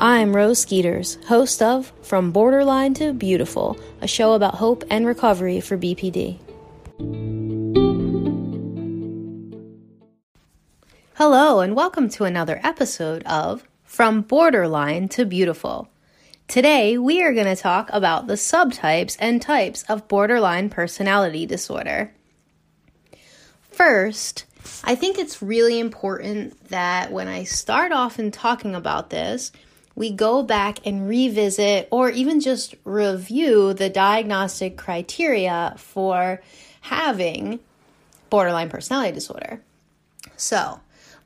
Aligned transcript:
I'm 0.00 0.36
Rose 0.36 0.60
Skeeters, 0.60 1.18
host 1.26 1.60
of 1.60 1.92
From 2.02 2.30
Borderline 2.30 2.94
to 2.94 3.12
Beautiful, 3.12 3.76
a 4.00 4.06
show 4.06 4.34
about 4.34 4.54
hope 4.54 4.84
and 4.90 5.04
recovery 5.04 5.60
for 5.60 5.76
BPD. 5.76 6.38
Hello, 11.14 11.58
and 11.58 11.74
welcome 11.74 12.08
to 12.10 12.22
another 12.22 12.60
episode 12.62 13.24
of 13.24 13.64
From 13.82 14.20
Borderline 14.20 15.08
to 15.08 15.24
Beautiful. 15.24 15.88
Today, 16.46 16.96
we 16.96 17.20
are 17.24 17.34
going 17.34 17.46
to 17.46 17.60
talk 17.60 17.90
about 17.92 18.28
the 18.28 18.34
subtypes 18.34 19.16
and 19.18 19.42
types 19.42 19.82
of 19.88 20.06
borderline 20.06 20.70
personality 20.70 21.44
disorder. 21.44 22.12
First, 23.68 24.44
I 24.84 24.94
think 24.94 25.18
it's 25.18 25.42
really 25.42 25.80
important 25.80 26.68
that 26.68 27.10
when 27.10 27.26
I 27.26 27.42
start 27.42 27.90
off 27.90 28.20
in 28.20 28.30
talking 28.30 28.76
about 28.76 29.10
this, 29.10 29.50
we 29.98 30.12
go 30.12 30.44
back 30.44 30.78
and 30.86 31.08
revisit 31.08 31.88
or 31.90 32.08
even 32.08 32.38
just 32.38 32.76
review 32.84 33.74
the 33.74 33.90
diagnostic 33.90 34.76
criteria 34.76 35.74
for 35.76 36.40
having 36.82 37.58
borderline 38.30 38.68
personality 38.70 39.10
disorder. 39.12 39.60
So, 40.36 40.78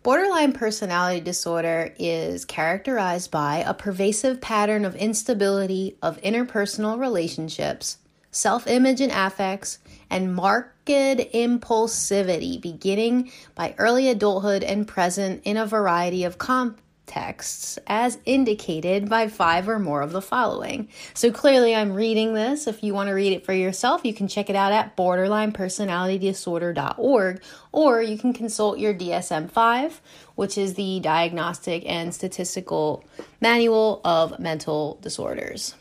borderline 0.02 0.54
personality 0.54 1.20
disorder 1.20 1.94
is 1.98 2.46
characterized 2.46 3.30
by 3.30 3.58
a 3.58 3.74
pervasive 3.74 4.40
pattern 4.40 4.86
of 4.86 4.96
instability 4.96 5.98
of 6.00 6.18
interpersonal 6.22 6.98
relationships, 6.98 7.98
self 8.30 8.66
image 8.66 9.02
and 9.02 9.12
affects, 9.12 9.80
and 10.08 10.34
marked 10.34 10.86
impulsivity 10.86 12.58
beginning 12.58 13.30
by 13.54 13.74
early 13.76 14.08
adulthood 14.08 14.64
and 14.64 14.88
present 14.88 15.42
in 15.44 15.58
a 15.58 15.66
variety 15.66 16.24
of 16.24 16.38
com- 16.38 16.76
texts 17.12 17.78
as 17.86 18.18
indicated 18.24 19.08
by 19.08 19.28
five 19.28 19.68
or 19.68 19.78
more 19.78 20.00
of 20.00 20.10
the 20.12 20.22
following. 20.22 20.88
So 21.12 21.30
clearly, 21.30 21.74
I'm 21.74 21.92
reading 21.92 22.32
this. 22.32 22.66
If 22.66 22.82
you 22.82 22.94
want 22.94 23.08
to 23.08 23.12
read 23.12 23.34
it 23.34 23.44
for 23.44 23.52
yourself, 23.52 24.02
you 24.02 24.14
can 24.14 24.28
check 24.28 24.48
it 24.48 24.56
out 24.56 24.72
at 24.72 24.96
borderlinepersonalitydisorder.org 24.96 27.42
or 27.70 28.00
you 28.00 28.16
can 28.16 28.32
consult 28.32 28.78
your 28.78 28.94
DSM 28.94 29.50
5, 29.50 30.00
which 30.36 30.56
is 30.56 30.72
the 30.74 31.00
Diagnostic 31.00 31.82
and 31.86 32.14
Statistical 32.14 33.04
Manual 33.42 34.00
of 34.04 34.38
Mental 34.38 34.98
Disorders. 35.02 35.74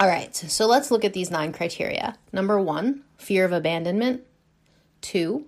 All 0.00 0.08
right, 0.08 0.34
so 0.34 0.66
let's 0.66 0.90
look 0.90 1.04
at 1.04 1.12
these 1.12 1.30
nine 1.30 1.52
criteria. 1.52 2.16
Number 2.32 2.60
one, 2.60 3.04
fear 3.16 3.44
of 3.44 3.52
abandonment. 3.52 4.22
Two, 5.00 5.46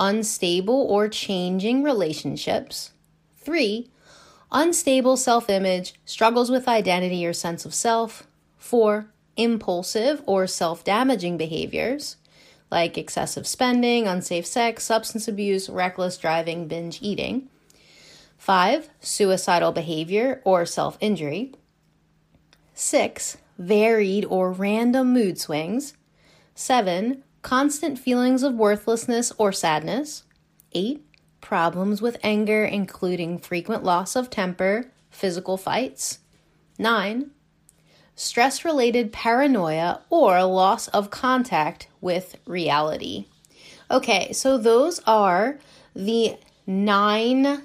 unstable 0.00 0.86
or 0.88 1.06
changing 1.08 1.82
relationships. 1.82 2.92
Three, 3.36 3.90
unstable 4.52 5.16
self 5.16 5.48
image, 5.50 5.94
struggles 6.04 6.50
with 6.50 6.68
identity 6.68 7.26
or 7.26 7.32
sense 7.32 7.64
of 7.64 7.74
self. 7.74 8.26
Four, 8.56 9.12
impulsive 9.36 10.22
or 10.26 10.46
self 10.46 10.84
damaging 10.84 11.36
behaviors 11.36 12.16
like 12.70 12.98
excessive 12.98 13.46
spending, 13.46 14.06
unsafe 14.06 14.46
sex, 14.46 14.84
substance 14.84 15.28
abuse, 15.28 15.68
reckless 15.68 16.18
driving, 16.18 16.68
binge 16.68 16.98
eating. 17.00 17.48
Five, 18.36 18.90
suicidal 19.00 19.72
behavior 19.72 20.40
or 20.44 20.66
self 20.66 20.96
injury. 21.00 21.54
Six, 22.74 23.38
varied 23.58 24.24
or 24.26 24.52
random 24.52 25.12
mood 25.12 25.38
swings. 25.38 25.94
Seven, 26.54 27.24
constant 27.42 27.98
feelings 27.98 28.42
of 28.42 28.54
worthlessness 28.54 29.32
or 29.38 29.52
sadness. 29.52 30.24
Eight, 30.72 31.04
problems 31.40 32.02
with 32.02 32.16
anger, 32.22 32.64
including 32.64 33.38
frequent 33.38 33.84
loss 33.84 34.16
of 34.16 34.30
temper, 34.30 34.90
physical 35.10 35.56
fights. 35.56 36.18
9. 36.78 37.30
Stress 38.14 38.64
related 38.64 39.12
paranoia 39.12 40.00
or 40.10 40.42
loss 40.44 40.88
of 40.88 41.10
contact 41.10 41.88
with 42.00 42.36
reality. 42.46 43.26
Okay, 43.90 44.32
so 44.32 44.58
those 44.58 45.00
are 45.06 45.58
the 45.94 46.36
nine 46.66 47.62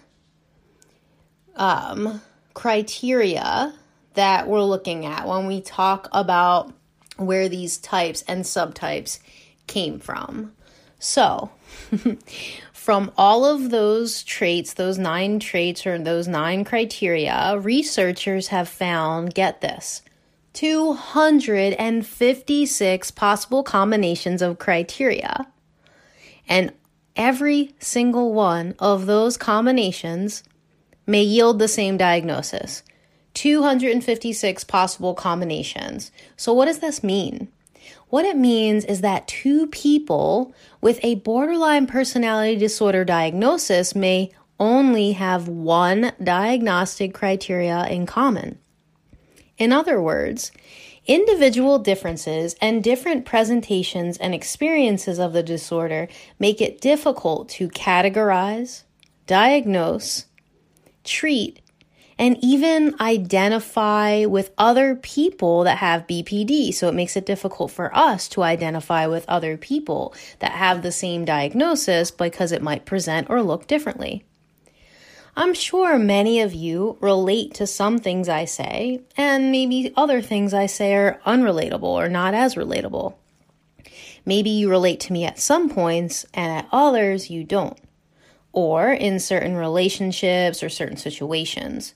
um, 1.55 2.21
criteria 2.53 3.73
that 4.13 4.47
we're 4.47 4.63
looking 4.63 5.05
at 5.05 5.27
when 5.27 5.47
we 5.47 5.61
talk 5.61 6.07
about 6.11 6.73
where 7.17 7.49
these 7.49 7.77
types 7.77 8.23
and 8.27 8.43
subtypes 8.43 9.19
came 9.67 9.99
from. 9.99 10.53
So, 10.99 11.51
from 12.83 13.11
all 13.17 13.45
of 13.45 13.69
those 13.69 14.23
traits, 14.23 14.73
those 14.73 14.97
nine 14.97 15.39
traits 15.39 15.87
or 15.87 15.97
those 15.97 16.27
nine 16.27 16.65
criteria, 16.65 17.57
researchers 17.61 18.49
have 18.49 18.67
found, 18.67 19.33
get 19.33 19.61
this, 19.61 20.01
256 20.51 23.11
possible 23.11 23.63
combinations 23.63 24.41
of 24.41 24.59
criteria. 24.59 25.47
And 26.49 26.73
every 27.15 27.73
single 27.79 28.33
one 28.33 28.75
of 28.79 29.05
those 29.05 29.37
combinations 29.37 30.43
may 31.07 31.23
yield 31.23 31.59
the 31.59 31.69
same 31.69 31.95
diagnosis. 31.95 32.83
256 33.33 34.65
possible 34.65 35.13
combinations. 35.13 36.11
So, 36.35 36.51
what 36.51 36.65
does 36.65 36.79
this 36.79 37.01
mean? 37.01 37.47
What 38.13 38.25
it 38.25 38.37
means 38.37 38.85
is 38.85 39.01
that 39.01 39.27
two 39.27 39.65
people 39.65 40.53
with 40.81 40.99
a 41.01 41.15
borderline 41.15 41.87
personality 41.87 42.55
disorder 42.55 43.03
diagnosis 43.03 43.95
may 43.95 44.29
only 44.59 45.13
have 45.13 45.47
one 45.47 46.11
diagnostic 46.23 47.15
criteria 47.15 47.87
in 47.87 48.05
common. 48.05 48.59
In 49.57 49.73
other 49.73 49.99
words, 49.99 50.51
individual 51.07 51.79
differences 51.79 52.55
and 52.61 52.83
different 52.83 53.25
presentations 53.25 54.17
and 54.17 54.35
experiences 54.35 55.17
of 55.17 55.33
the 55.33 55.41
disorder 55.41 56.07
make 56.37 56.61
it 56.61 56.81
difficult 56.81 57.49
to 57.49 57.67
categorize, 57.67 58.83
diagnose, 59.25 60.25
treat, 61.03 61.62
and 62.17 62.37
even 62.41 62.95
identify 62.99 64.25
with 64.25 64.51
other 64.57 64.95
people 64.95 65.63
that 65.63 65.77
have 65.79 66.07
BPD. 66.07 66.73
So 66.73 66.87
it 66.87 66.93
makes 66.93 67.15
it 67.15 67.25
difficult 67.25 67.71
for 67.71 67.95
us 67.95 68.27
to 68.29 68.43
identify 68.43 69.07
with 69.07 69.25
other 69.27 69.57
people 69.57 70.13
that 70.39 70.51
have 70.51 70.81
the 70.81 70.91
same 70.91 71.25
diagnosis 71.25 72.11
because 72.11 72.51
it 72.51 72.61
might 72.61 72.85
present 72.85 73.29
or 73.29 73.41
look 73.41 73.67
differently. 73.67 74.23
I'm 75.35 75.55
sure 75.55 75.97
many 75.97 76.41
of 76.41 76.53
you 76.53 76.97
relate 77.01 77.55
to 77.55 77.65
some 77.65 77.97
things 77.97 78.29
I 78.29 78.45
say, 78.45 79.01
and 79.17 79.51
maybe 79.51 79.91
other 79.97 80.21
things 80.21 80.53
I 80.53 80.67
say 80.67 80.93
are 80.93 81.19
unrelatable 81.25 81.81
or 81.81 82.07
not 82.07 82.35
as 82.35 82.53
relatable. 82.53 83.15
Maybe 84.27 84.51
you 84.51 84.69
relate 84.69 84.99
to 85.01 85.13
me 85.13 85.25
at 85.25 85.39
some 85.39 85.69
points, 85.69 86.25
and 86.35 86.51
at 86.51 86.67
others 86.71 87.31
you 87.31 87.43
don't, 87.43 87.79
or 88.51 88.93
in 88.93 89.19
certain 89.19 89.55
relationships 89.55 90.61
or 90.61 90.69
certain 90.69 90.97
situations. 90.97 91.95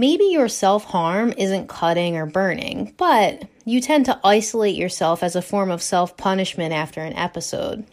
Maybe 0.00 0.24
your 0.24 0.48
self 0.48 0.84
harm 0.84 1.34
isn't 1.36 1.68
cutting 1.68 2.16
or 2.16 2.24
burning, 2.24 2.94
but 2.96 3.44
you 3.66 3.82
tend 3.82 4.06
to 4.06 4.18
isolate 4.24 4.74
yourself 4.74 5.22
as 5.22 5.36
a 5.36 5.42
form 5.42 5.70
of 5.70 5.82
self 5.82 6.16
punishment 6.16 6.72
after 6.72 7.02
an 7.02 7.12
episode. 7.12 7.84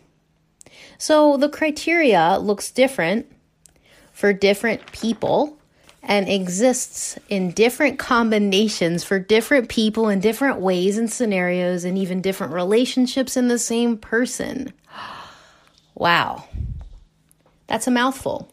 So 0.97 1.35
the 1.35 1.49
criteria 1.49 2.37
looks 2.39 2.71
different 2.71 3.29
for 4.13 4.31
different 4.31 4.89
people 4.93 5.59
and 6.01 6.29
exists 6.29 7.19
in 7.27 7.51
different 7.51 7.99
combinations 7.99 9.03
for 9.03 9.19
different 9.19 9.67
people 9.67 10.07
in 10.07 10.21
different 10.21 10.61
ways 10.61 10.97
and 10.97 11.11
scenarios 11.11 11.83
and 11.83 11.97
even 11.97 12.21
different 12.21 12.53
relationships 12.53 13.35
in 13.35 13.49
the 13.49 13.59
same 13.59 13.97
person. 13.97 14.71
Wow. 15.93 16.45
That's 17.67 17.87
a 17.87 17.91
mouthful. 17.91 18.49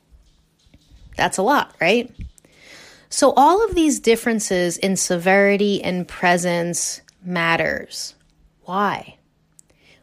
That's 1.16 1.38
a 1.38 1.42
lot, 1.42 1.72
right? 1.80 2.12
So 3.08 3.32
all 3.36 3.64
of 3.64 3.74
these 3.74 4.00
differences 4.00 4.76
in 4.76 4.96
severity 4.96 5.82
and 5.82 6.06
presence 6.06 7.00
matters. 7.24 8.14
Why? 8.62 9.18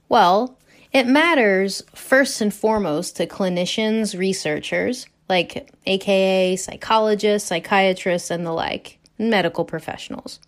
Well, 0.10 0.58
it 0.92 1.08
matters 1.08 1.82
first 1.96 2.42
and 2.42 2.54
foremost 2.54 3.18
to 3.18 3.28
clinicians, 3.28 4.18
researchers, 4.18 5.08
like 5.30 5.72
AKA 5.86 6.58
psychologists, 6.58 7.48
psychiatrists, 7.48 8.30
and 8.30 8.46
the 8.46 8.52
like, 8.52 9.00
medical 9.18 9.64
professionals. 9.64 10.40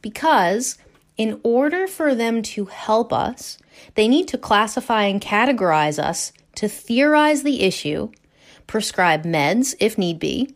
Because 0.00 0.78
in 1.18 1.40
order 1.42 1.86
for 1.86 2.14
them 2.14 2.42
to 2.42 2.66
help 2.66 3.12
us, 3.12 3.58
they 3.94 4.08
need 4.08 4.28
to 4.28 4.38
classify 4.38 5.04
and 5.04 5.20
categorize 5.20 5.98
us 6.02 6.32
to 6.54 6.68
theorize 6.68 7.42
the 7.42 7.62
issue, 7.62 8.10
prescribe 8.66 9.24
meds 9.24 9.74
if 9.80 9.98
need 9.98 10.18
be, 10.18 10.54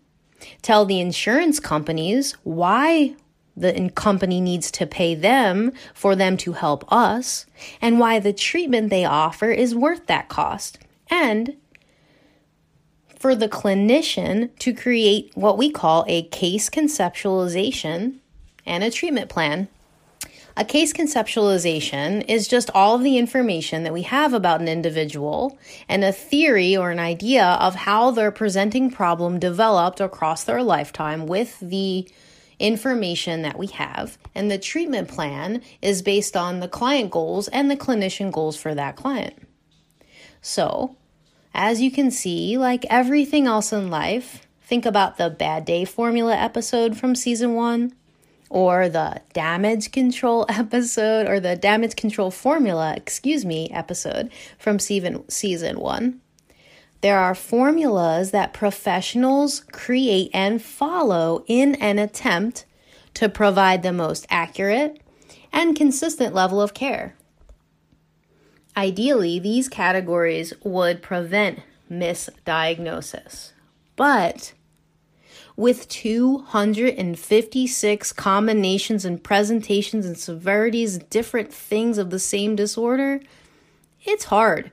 tell 0.62 0.84
the 0.84 1.00
insurance 1.00 1.60
companies 1.60 2.32
why 2.42 3.14
the 3.56 3.90
company 3.94 4.40
needs 4.40 4.70
to 4.70 4.86
pay 4.86 5.14
them 5.14 5.72
for 5.94 6.16
them 6.16 6.36
to 6.38 6.52
help 6.52 6.90
us, 6.90 7.46
and 7.80 7.98
why 7.98 8.18
the 8.18 8.32
treatment 8.32 8.88
they 8.88 9.04
offer 9.04 9.50
is 9.50 9.74
worth 9.74 10.06
that 10.06 10.28
cost. 10.28 10.78
And 11.10 11.56
for 13.18 13.34
the 13.34 13.48
clinician 13.48 14.50
to 14.58 14.74
create 14.74 15.30
what 15.34 15.58
we 15.58 15.70
call 15.70 16.04
a 16.08 16.24
case 16.24 16.68
conceptualization 16.70 18.18
and 18.66 18.82
a 18.82 18.90
treatment 18.90 19.28
plan. 19.28 19.68
A 20.54 20.64
case 20.66 20.92
conceptualization 20.92 22.24
is 22.28 22.46
just 22.46 22.70
all 22.74 22.94
of 22.94 23.02
the 23.02 23.16
information 23.16 23.84
that 23.84 23.92
we 23.92 24.02
have 24.02 24.34
about 24.34 24.60
an 24.60 24.68
individual 24.68 25.58
and 25.88 26.04
a 26.04 26.12
theory 26.12 26.76
or 26.76 26.90
an 26.90 26.98
idea 26.98 27.44
of 27.44 27.74
how 27.74 28.10
their 28.10 28.30
presenting 28.30 28.90
problem 28.90 29.38
developed 29.38 30.00
across 30.00 30.44
their 30.44 30.62
lifetime 30.62 31.26
with 31.26 31.58
the 31.60 32.06
information 32.58 33.42
that 33.42 33.58
we 33.58 33.68
have. 33.68 34.18
And 34.34 34.50
the 34.50 34.58
treatment 34.58 35.08
plan 35.08 35.62
is 35.80 36.02
based 36.02 36.36
on 36.36 36.60
the 36.60 36.68
client 36.68 37.10
goals 37.10 37.48
and 37.48 37.70
the 37.70 37.76
clinician 37.76 38.30
goals 38.30 38.56
for 38.56 38.74
that 38.74 38.94
client. 38.94 39.34
So, 40.42 40.96
as 41.54 41.80
you 41.80 41.90
can 41.90 42.10
see, 42.10 42.58
like 42.58 42.84
everything 42.90 43.46
else 43.46 43.72
in 43.72 43.90
life, 43.90 44.46
think 44.60 44.84
about 44.84 45.16
the 45.16 45.30
bad 45.30 45.64
day 45.64 45.86
formula 45.86 46.36
episode 46.36 46.96
from 46.96 47.14
season 47.14 47.54
one 47.54 47.94
or 48.52 48.86
the 48.90 49.18
damage 49.32 49.90
control 49.92 50.44
episode 50.48 51.26
or 51.26 51.40
the 51.40 51.56
damage 51.56 51.96
control 51.96 52.30
formula, 52.30 52.94
excuse 52.94 53.44
me, 53.44 53.70
episode 53.70 54.30
from 54.58 54.78
season 54.78 55.28
season 55.28 55.80
1. 55.80 56.20
There 57.00 57.18
are 57.18 57.34
formulas 57.34 58.30
that 58.30 58.52
professionals 58.52 59.60
create 59.72 60.30
and 60.34 60.62
follow 60.62 61.44
in 61.48 61.74
an 61.76 61.98
attempt 61.98 62.66
to 63.14 63.28
provide 63.28 63.82
the 63.82 63.92
most 63.92 64.26
accurate 64.28 65.00
and 65.50 65.74
consistent 65.74 66.34
level 66.34 66.60
of 66.60 66.74
care. 66.74 67.16
Ideally, 68.76 69.38
these 69.38 69.68
categories 69.68 70.52
would 70.62 71.02
prevent 71.02 71.60
misdiagnosis. 71.90 73.52
But 73.96 74.52
with 75.56 75.88
256 75.88 78.12
combinations 78.12 79.04
and 79.04 79.22
presentations 79.22 80.06
and 80.06 80.16
severities, 80.16 80.98
different 80.98 81.52
things 81.52 81.98
of 81.98 82.10
the 82.10 82.18
same 82.18 82.56
disorder, 82.56 83.20
it's 84.04 84.24
hard. 84.24 84.70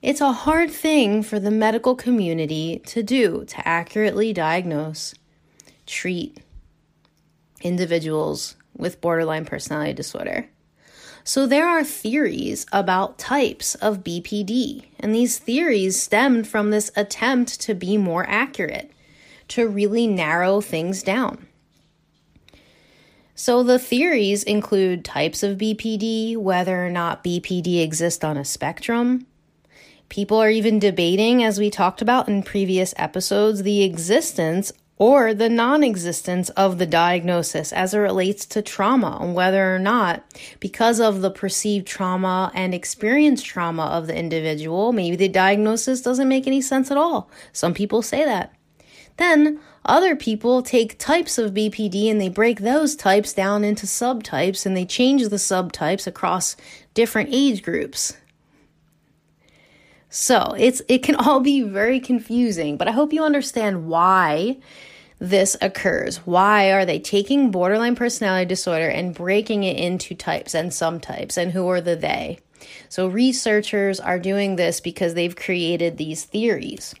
It's 0.00 0.20
a 0.20 0.32
hard 0.32 0.70
thing 0.70 1.22
for 1.22 1.40
the 1.40 1.50
medical 1.50 1.94
community 1.94 2.80
to 2.86 3.02
do 3.02 3.44
to 3.46 3.68
accurately 3.68 4.32
diagnose, 4.32 5.14
treat 5.86 6.38
individuals 7.60 8.56
with 8.76 9.00
borderline 9.00 9.44
personality 9.44 9.92
disorder. 9.92 10.48
So, 11.24 11.46
there 11.46 11.68
are 11.68 11.84
theories 11.84 12.64
about 12.72 13.18
types 13.18 13.74
of 13.74 14.02
BPD, 14.02 14.84
and 14.98 15.14
these 15.14 15.38
theories 15.38 16.00
stemmed 16.00 16.48
from 16.48 16.70
this 16.70 16.90
attempt 16.96 17.60
to 17.62 17.74
be 17.74 17.98
more 17.98 18.24
accurate 18.28 18.90
to 19.48 19.68
really 19.68 20.06
narrow 20.06 20.60
things 20.60 21.02
down. 21.02 21.46
So, 23.34 23.62
the 23.62 23.78
theories 23.78 24.42
include 24.42 25.04
types 25.04 25.44
of 25.44 25.58
BPD, 25.58 26.36
whether 26.36 26.84
or 26.84 26.90
not 26.90 27.22
BPD 27.22 27.82
exists 27.82 28.24
on 28.24 28.36
a 28.36 28.44
spectrum. 28.44 29.26
People 30.08 30.38
are 30.38 30.50
even 30.50 30.78
debating, 30.78 31.44
as 31.44 31.60
we 31.60 31.70
talked 31.70 32.02
about 32.02 32.28
in 32.28 32.42
previous 32.42 32.94
episodes, 32.96 33.62
the 33.62 33.84
existence 33.84 34.72
or 34.96 35.32
the 35.32 35.48
non 35.48 35.84
existence 35.84 36.48
of 36.50 36.78
the 36.78 36.86
diagnosis 36.86 37.72
as 37.72 37.94
it 37.94 37.98
relates 37.98 38.44
to 38.46 38.60
trauma, 38.60 39.18
and 39.20 39.34
whether 39.34 39.74
or 39.74 39.78
not, 39.78 40.24
because 40.58 40.98
of 40.98 41.20
the 41.20 41.30
perceived 41.30 41.86
trauma 41.86 42.50
and 42.54 42.74
experienced 42.74 43.46
trauma 43.46 43.84
of 43.84 44.08
the 44.08 44.16
individual, 44.16 44.92
maybe 44.92 45.14
the 45.14 45.28
diagnosis 45.28 46.02
doesn't 46.02 46.28
make 46.28 46.46
any 46.46 46.60
sense 46.60 46.90
at 46.90 46.96
all. 46.96 47.30
Some 47.52 47.74
people 47.74 48.02
say 48.02 48.24
that. 48.24 48.52
Then 49.18 49.60
other 49.84 50.16
people 50.16 50.62
take 50.62 50.98
types 50.98 51.38
of 51.38 51.52
BPD 51.52 52.10
and 52.10 52.20
they 52.20 52.28
break 52.28 52.60
those 52.60 52.96
types 52.96 53.32
down 53.32 53.64
into 53.64 53.84
subtypes 53.84 54.64
and 54.64 54.76
they 54.76 54.84
change 54.84 55.28
the 55.28 55.36
subtypes 55.36 56.06
across 56.06 56.56
different 56.94 57.30
age 57.32 57.62
groups. 57.62 58.16
So, 60.08 60.54
it's 60.56 60.80
it 60.88 61.02
can 61.02 61.16
all 61.16 61.40
be 61.40 61.60
very 61.60 62.00
confusing, 62.00 62.78
but 62.78 62.88
I 62.88 62.92
hope 62.92 63.12
you 63.12 63.22
understand 63.22 63.88
why 63.88 64.56
this 65.18 65.56
occurs. 65.60 66.18
Why 66.18 66.70
are 66.70 66.86
they 66.86 66.98
taking 66.98 67.50
borderline 67.50 67.96
personality 67.96 68.46
disorder 68.46 68.88
and 68.88 69.14
breaking 69.14 69.64
it 69.64 69.76
into 69.76 70.14
types 70.14 70.54
and 70.54 70.70
subtypes 70.70 71.36
and 71.36 71.52
who 71.52 71.68
are 71.68 71.80
the 71.80 71.96
they? 71.96 72.38
So 72.88 73.08
researchers 73.08 74.00
are 74.00 74.18
doing 74.18 74.56
this 74.56 74.80
because 74.80 75.14
they've 75.14 75.36
created 75.36 75.96
these 75.96 76.24
theories 76.24 76.94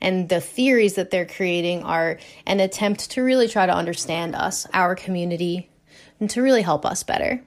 and 0.00 0.28
the 0.28 0.40
theories 0.40 0.94
that 0.94 1.10
they're 1.10 1.26
creating 1.26 1.82
are 1.82 2.18
an 2.46 2.60
attempt 2.60 3.10
to 3.10 3.22
really 3.22 3.48
try 3.48 3.66
to 3.66 3.74
understand 3.74 4.34
us, 4.34 4.66
our 4.72 4.94
community, 4.94 5.68
and 6.18 6.30
to 6.30 6.42
really 6.42 6.62
help 6.62 6.86
us 6.86 7.02
better. 7.02 7.42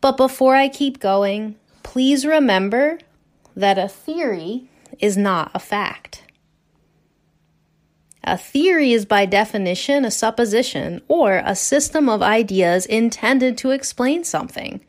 But 0.00 0.16
before 0.16 0.56
I 0.56 0.68
keep 0.68 1.00
going, 1.00 1.56
please 1.82 2.26
remember 2.26 2.98
that 3.54 3.78
a 3.78 3.88
theory 3.88 4.68
is 4.98 5.16
not 5.16 5.50
a 5.54 5.58
fact. 5.58 6.24
A 8.24 8.38
theory 8.38 8.92
is 8.92 9.04
by 9.04 9.26
definition 9.26 10.04
a 10.04 10.10
supposition 10.10 11.02
or 11.08 11.42
a 11.44 11.56
system 11.56 12.08
of 12.08 12.22
ideas 12.22 12.86
intended 12.86 13.58
to 13.58 13.70
explain 13.70 14.22
something. 14.22 14.80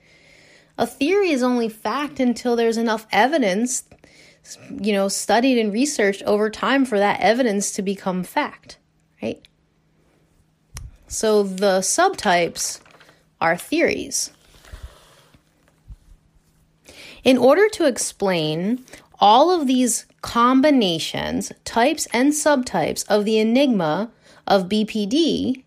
A 0.78 0.86
theory 0.86 1.32
is 1.32 1.44
only 1.44 1.70
fact 1.70 2.20
until 2.20 2.56
there's 2.56 2.78
enough 2.78 3.08
evidence 3.12 3.84
you 4.70 4.94
know, 4.94 5.08
studied 5.08 5.58
and 5.58 5.74
researched 5.74 6.24
over 6.24 6.50
time 6.50 6.86
for 6.86 7.00
that 7.00 7.20
evidence 7.20 7.72
to 7.72 7.82
become 7.82 8.24
fact, 8.24 8.78
right? 9.22 9.42
So 11.08 11.44
the 11.44 11.80
subtypes 11.80 12.80
are 13.40 13.58
theories. 13.58 14.32
In 17.24 17.38
order 17.38 17.70
to 17.70 17.86
explain 17.86 18.84
all 19.20 19.52
of 19.52 19.68
these 19.68 20.06
combinations, 20.22 21.52
types, 21.64 22.08
and 22.08 22.34
subtypes 22.34 23.06
of 23.08 23.24
the 23.24 23.38
enigma 23.38 24.12
of 24.46 24.68
BPD, 24.68 25.64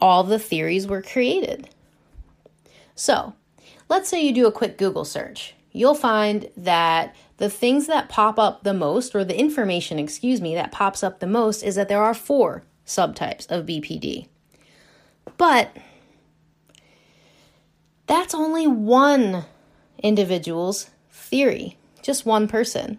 all 0.00 0.24
the 0.24 0.38
theories 0.38 0.88
were 0.88 1.02
created. 1.02 1.68
So, 2.96 3.34
let's 3.88 4.08
say 4.08 4.24
you 4.24 4.32
do 4.32 4.46
a 4.46 4.52
quick 4.52 4.76
Google 4.76 5.04
search 5.04 5.54
you'll 5.72 5.94
find 5.94 6.48
that 6.56 7.14
the 7.38 7.50
things 7.50 7.86
that 7.86 8.08
pop 8.08 8.38
up 8.38 8.62
the 8.62 8.74
most, 8.74 9.14
or 9.14 9.24
the 9.24 9.38
information, 9.38 9.98
excuse 9.98 10.40
me, 10.40 10.54
that 10.54 10.72
pops 10.72 11.02
up 11.02 11.18
the 11.18 11.26
most 11.26 11.62
is 11.62 11.74
that 11.74 11.88
there 11.88 12.02
are 12.02 12.14
four 12.14 12.62
subtypes 12.86 13.50
of 13.50 13.66
BPD. 13.66 14.28
But 15.36 15.76
that's 18.06 18.34
only 18.34 18.66
one 18.66 19.44
individual's 20.02 20.90
theory, 21.10 21.78
just 22.02 22.26
one 22.26 22.48
person. 22.48 22.98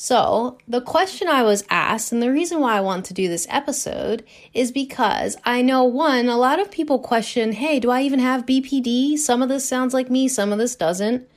So, 0.00 0.58
the 0.68 0.80
question 0.80 1.26
I 1.26 1.42
was 1.42 1.64
asked, 1.70 2.12
and 2.12 2.22
the 2.22 2.30
reason 2.30 2.60
why 2.60 2.76
I 2.76 2.80
want 2.80 3.04
to 3.06 3.14
do 3.14 3.26
this 3.26 3.48
episode, 3.50 4.24
is 4.54 4.70
because 4.70 5.36
I 5.44 5.60
know 5.60 5.82
one, 5.82 6.28
a 6.28 6.36
lot 6.36 6.60
of 6.60 6.70
people 6.70 7.00
question 7.00 7.50
hey, 7.50 7.80
do 7.80 7.90
I 7.90 8.02
even 8.02 8.20
have 8.20 8.46
BPD? 8.46 9.18
Some 9.18 9.42
of 9.42 9.48
this 9.48 9.68
sounds 9.68 9.92
like 9.92 10.08
me, 10.08 10.28
some 10.28 10.52
of 10.52 10.58
this 10.58 10.76
doesn't. 10.76 11.28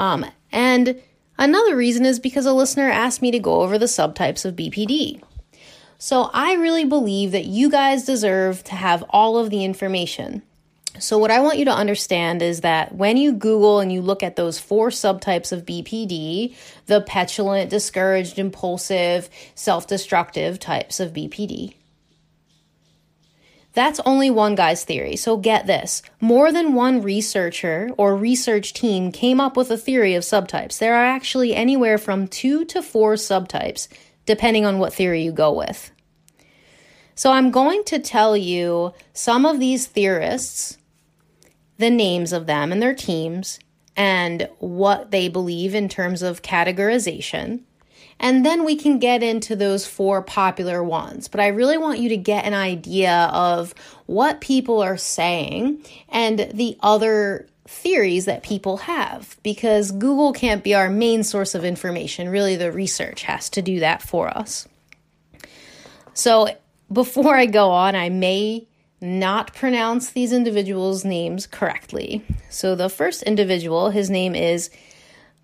Um, 0.00 0.24
and 0.50 1.00
another 1.38 1.76
reason 1.76 2.06
is 2.06 2.18
because 2.18 2.46
a 2.46 2.54
listener 2.54 2.88
asked 2.88 3.20
me 3.20 3.30
to 3.32 3.38
go 3.38 3.60
over 3.60 3.78
the 3.78 3.84
subtypes 3.84 4.46
of 4.46 4.56
BPD. 4.56 5.22
So 5.98 6.30
I 6.32 6.54
really 6.54 6.86
believe 6.86 7.32
that 7.32 7.44
you 7.44 7.70
guys 7.70 8.06
deserve 8.06 8.64
to 8.64 8.74
have 8.74 9.04
all 9.10 9.36
of 9.36 9.50
the 9.50 9.62
information. 9.62 10.42
So, 10.98 11.18
what 11.18 11.30
I 11.30 11.40
want 11.40 11.58
you 11.58 11.64
to 11.66 11.72
understand 11.72 12.42
is 12.42 12.62
that 12.62 12.94
when 12.94 13.16
you 13.16 13.32
Google 13.32 13.78
and 13.78 13.92
you 13.92 14.02
look 14.02 14.22
at 14.22 14.36
those 14.36 14.58
four 14.58 14.88
subtypes 14.88 15.52
of 15.52 15.64
BPD, 15.64 16.54
the 16.86 17.00
petulant, 17.00 17.70
discouraged, 17.70 18.38
impulsive, 18.38 19.30
self 19.54 19.86
destructive 19.86 20.58
types 20.58 20.98
of 20.98 21.12
BPD, 21.12 21.74
that's 23.72 24.00
only 24.04 24.30
one 24.30 24.54
guy's 24.56 24.84
theory. 24.84 25.16
So 25.16 25.36
get 25.36 25.66
this 25.66 26.02
more 26.20 26.50
than 26.52 26.74
one 26.74 27.02
researcher 27.02 27.90
or 27.96 28.16
research 28.16 28.72
team 28.72 29.12
came 29.12 29.40
up 29.40 29.56
with 29.56 29.70
a 29.70 29.76
theory 29.76 30.14
of 30.14 30.24
subtypes. 30.24 30.78
There 30.78 30.94
are 30.94 31.04
actually 31.04 31.54
anywhere 31.54 31.98
from 31.98 32.26
two 32.26 32.64
to 32.66 32.82
four 32.82 33.14
subtypes, 33.14 33.86
depending 34.26 34.66
on 34.66 34.78
what 34.78 34.92
theory 34.92 35.22
you 35.22 35.32
go 35.32 35.52
with. 35.52 35.92
So 37.14 37.30
I'm 37.32 37.50
going 37.50 37.84
to 37.84 37.98
tell 37.98 38.36
you 38.36 38.92
some 39.12 39.44
of 39.46 39.60
these 39.60 39.86
theorists, 39.86 40.78
the 41.78 41.90
names 41.90 42.32
of 42.32 42.46
them 42.46 42.72
and 42.72 42.82
their 42.82 42.94
teams, 42.94 43.60
and 43.96 44.48
what 44.58 45.10
they 45.10 45.28
believe 45.28 45.74
in 45.74 45.88
terms 45.88 46.22
of 46.22 46.42
categorization. 46.42 47.60
And 48.20 48.44
then 48.44 48.64
we 48.64 48.76
can 48.76 48.98
get 48.98 49.22
into 49.22 49.56
those 49.56 49.86
four 49.86 50.20
popular 50.20 50.84
ones. 50.84 51.26
But 51.26 51.40
I 51.40 51.48
really 51.48 51.78
want 51.78 51.98
you 51.98 52.10
to 52.10 52.18
get 52.18 52.44
an 52.44 52.52
idea 52.52 53.30
of 53.32 53.74
what 54.04 54.42
people 54.42 54.82
are 54.82 54.98
saying 54.98 55.82
and 56.10 56.50
the 56.52 56.76
other 56.80 57.48
theories 57.66 58.26
that 58.26 58.42
people 58.42 58.78
have 58.78 59.38
because 59.42 59.90
Google 59.90 60.32
can't 60.34 60.62
be 60.62 60.74
our 60.74 60.90
main 60.90 61.24
source 61.24 61.54
of 61.54 61.64
information. 61.64 62.28
Really, 62.28 62.56
the 62.56 62.70
research 62.70 63.22
has 63.22 63.48
to 63.50 63.62
do 63.62 63.80
that 63.80 64.02
for 64.02 64.28
us. 64.28 64.68
So, 66.12 66.48
before 66.92 67.36
I 67.36 67.46
go 67.46 67.70
on, 67.70 67.94
I 67.94 68.10
may 68.10 68.66
not 69.00 69.54
pronounce 69.54 70.10
these 70.10 70.32
individuals' 70.32 71.04
names 71.04 71.46
correctly. 71.46 72.22
So, 72.50 72.74
the 72.74 72.90
first 72.90 73.22
individual, 73.22 73.90
his 73.90 74.10
name 74.10 74.34
is 74.34 74.68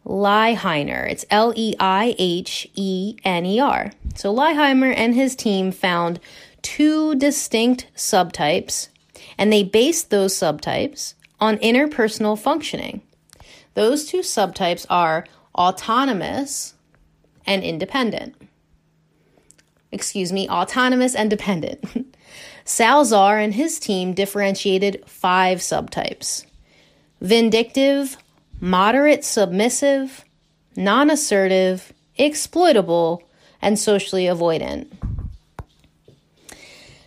Leihener. 0.07 1.11
It's 1.11 1.25
L 1.31 1.53
E 1.57 1.75
I 1.81 2.15
H 2.19 2.69
E 2.75 3.17
N 3.25 3.45
E 3.45 3.59
R. 3.59 3.93
So, 4.15 4.33
Leihener 4.33 4.95
and 4.97 5.15
his 5.15 5.35
team 5.35 5.73
found 5.73 6.21
two 6.63 7.15
distinct 7.17 7.89
subtypes, 7.97 8.89
and 9.37 9.53
they 9.53 9.65
based 9.65 10.11
those 10.11 10.35
subtypes 10.35 11.15
on 11.41 11.59
interpersonal 11.59 12.39
functioning. 12.39 13.03
Those 13.75 14.07
two 14.07 14.21
subtypes 14.21 14.87
are 14.89 15.27
autonomous 15.55 16.75
and 17.45 17.63
independent. 17.63 18.35
Excuse 19.93 20.33
me, 20.33 20.49
autonomous 20.49 21.15
and 21.15 21.29
dependent. 21.29 22.17
Salzer 22.65 23.43
and 23.43 23.55
his 23.55 23.79
team 23.79 24.15
differentiated 24.15 25.03
five 25.07 25.59
subtypes 25.59 26.45
vindictive, 27.21 28.19
moderate 28.61 29.25
submissive, 29.25 30.25
non 30.77 31.11
assertive, 31.11 31.93
exploitable, 32.17 33.23
and 33.63 33.79
socially 33.79 34.25
avoidant. 34.25 34.87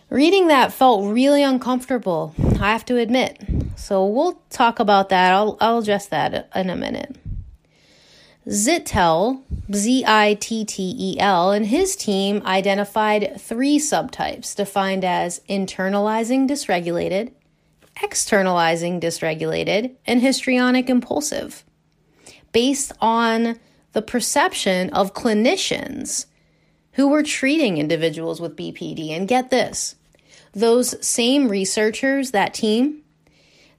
Reading 0.08 0.48
that 0.48 0.72
felt 0.72 1.12
really 1.12 1.42
uncomfortable, 1.42 2.34
I 2.60 2.72
have 2.72 2.84
to 2.86 2.96
admit. 2.96 3.38
So 3.76 4.04
we'll 4.06 4.42
talk 4.50 4.80
about 4.80 5.08
that. 5.10 5.32
I'll, 5.32 5.56
I'll 5.60 5.78
address 5.78 6.06
that 6.08 6.50
in 6.54 6.68
a 6.68 6.76
minute. 6.76 7.16
Zittel, 8.48 9.42
Z 9.72 10.04
I 10.06 10.34
T 10.34 10.64
T 10.64 10.96
E 10.98 11.20
L, 11.20 11.52
and 11.52 11.66
his 11.66 11.94
team 11.94 12.42
identified 12.44 13.40
three 13.40 13.78
subtypes 13.78 14.56
defined 14.56 15.04
as 15.04 15.40
internalizing 15.48 16.48
dysregulated, 16.48 17.32
externalizing 18.02 19.00
dysregulated, 19.00 19.94
and 20.06 20.20
histrionic 20.20 20.88
impulsive, 20.88 21.64
based 22.52 22.92
on 23.00 23.58
the 23.92 24.02
perception 24.02 24.90
of 24.90 25.14
clinicians 25.14 26.26
who 26.92 27.08
were 27.08 27.22
treating 27.22 27.78
individuals 27.78 28.40
with 28.40 28.56
BPD. 28.56 29.10
And 29.10 29.28
get 29.28 29.50
this 29.50 29.96
those 30.52 31.06
same 31.06 31.48
researchers, 31.48 32.32
that 32.32 32.54
team, 32.54 33.02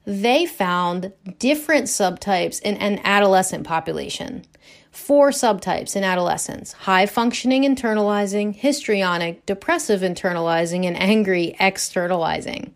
they 0.06 0.46
found 0.46 1.12
different 1.38 1.84
subtypes 1.84 2.60
in 2.62 2.76
an 2.78 2.98
adolescent 3.04 3.66
population. 3.66 4.42
Four 4.90 5.30
subtypes 5.30 5.96
in 5.96 6.04
adolescents 6.04 6.72
high 6.72 7.06
functioning 7.06 7.62
internalizing, 7.62 8.54
histrionic, 8.54 9.44
depressive 9.46 10.00
internalizing, 10.00 10.84
and 10.84 10.96
angry 10.98 11.54
externalizing. 11.58 12.74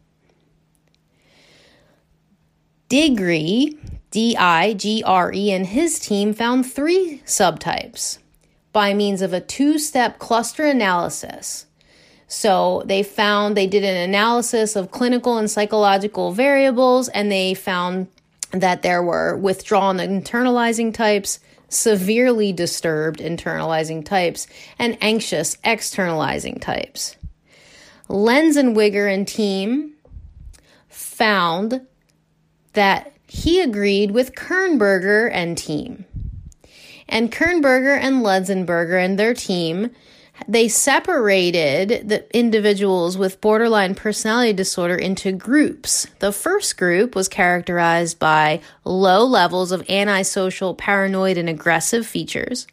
Digre, 2.89 3.77
D 4.11 4.37
I 4.37 4.75
G 4.75 5.03
R 5.05 5.33
E, 5.33 5.51
and 5.51 5.67
his 5.67 5.99
team 5.99 6.33
found 6.33 6.71
three 6.71 7.23
subtypes 7.27 8.19
by 8.73 8.95
means 8.95 9.23
of 9.23 9.33
a 9.33 9.41
two 9.41 9.79
step 9.79 10.19
cluster 10.19 10.67
analysis. 10.67 11.67
So 12.29 12.83
they 12.87 13.03
found 13.03 13.57
they 13.57 13.67
did 13.67 13.85
an 13.85 13.97
analysis 13.97 14.77
of 14.77 14.91
clinical 14.91 15.39
and 15.39 15.51
psychological 15.51 16.33
variables, 16.33 17.09
and 17.09 17.31
they 17.31 17.55
found 17.55 18.09
that 18.53 18.83
there 18.83 19.03
were 19.03 19.37
withdrawn 19.37 19.99
internalizing 19.99 20.95
types, 20.95 21.41
severely 21.69 22.53
disturbed 22.53 23.21
internalizing 23.21 24.05
types, 24.05 24.47
and 24.79 24.97
anxious 25.01 25.57
externalizing 25.65 26.61
types. 26.61 27.17
Lenzenweger 28.09 29.13
and 29.13 29.27
team 29.27 29.95
found 30.89 31.87
that 32.77 33.13
he 33.27 33.61
agreed 33.61 34.13
with 34.13 34.35
Kernberger 34.35 35.29
and 35.33 35.59
team. 35.59 36.07
And 37.09 37.31
Kernberger 37.33 37.99
and 37.99 38.25
Lenzenweger 38.25 39.05
and 39.05 39.19
their 39.19 39.35
team 39.35 39.91
they 40.47 40.69
separated 40.69 42.09
the 42.09 42.37
individuals 42.37 43.17
with 43.17 43.41
borderline 43.41 43.95
personality 43.95 44.53
disorder 44.53 44.95
into 44.95 45.33
groups. 45.33 46.07
The 46.19 46.33
first 46.33 46.77
group 46.77 47.15
was 47.15 47.29
characterized 47.29 48.19
by 48.19 48.61
low 48.85 49.25
levels 49.25 49.73
of 49.73 49.89
antisocial, 49.89 50.75
paranoid, 50.75 51.39
and 51.39 51.49
aggressive 51.49 52.07
features. 52.07 52.67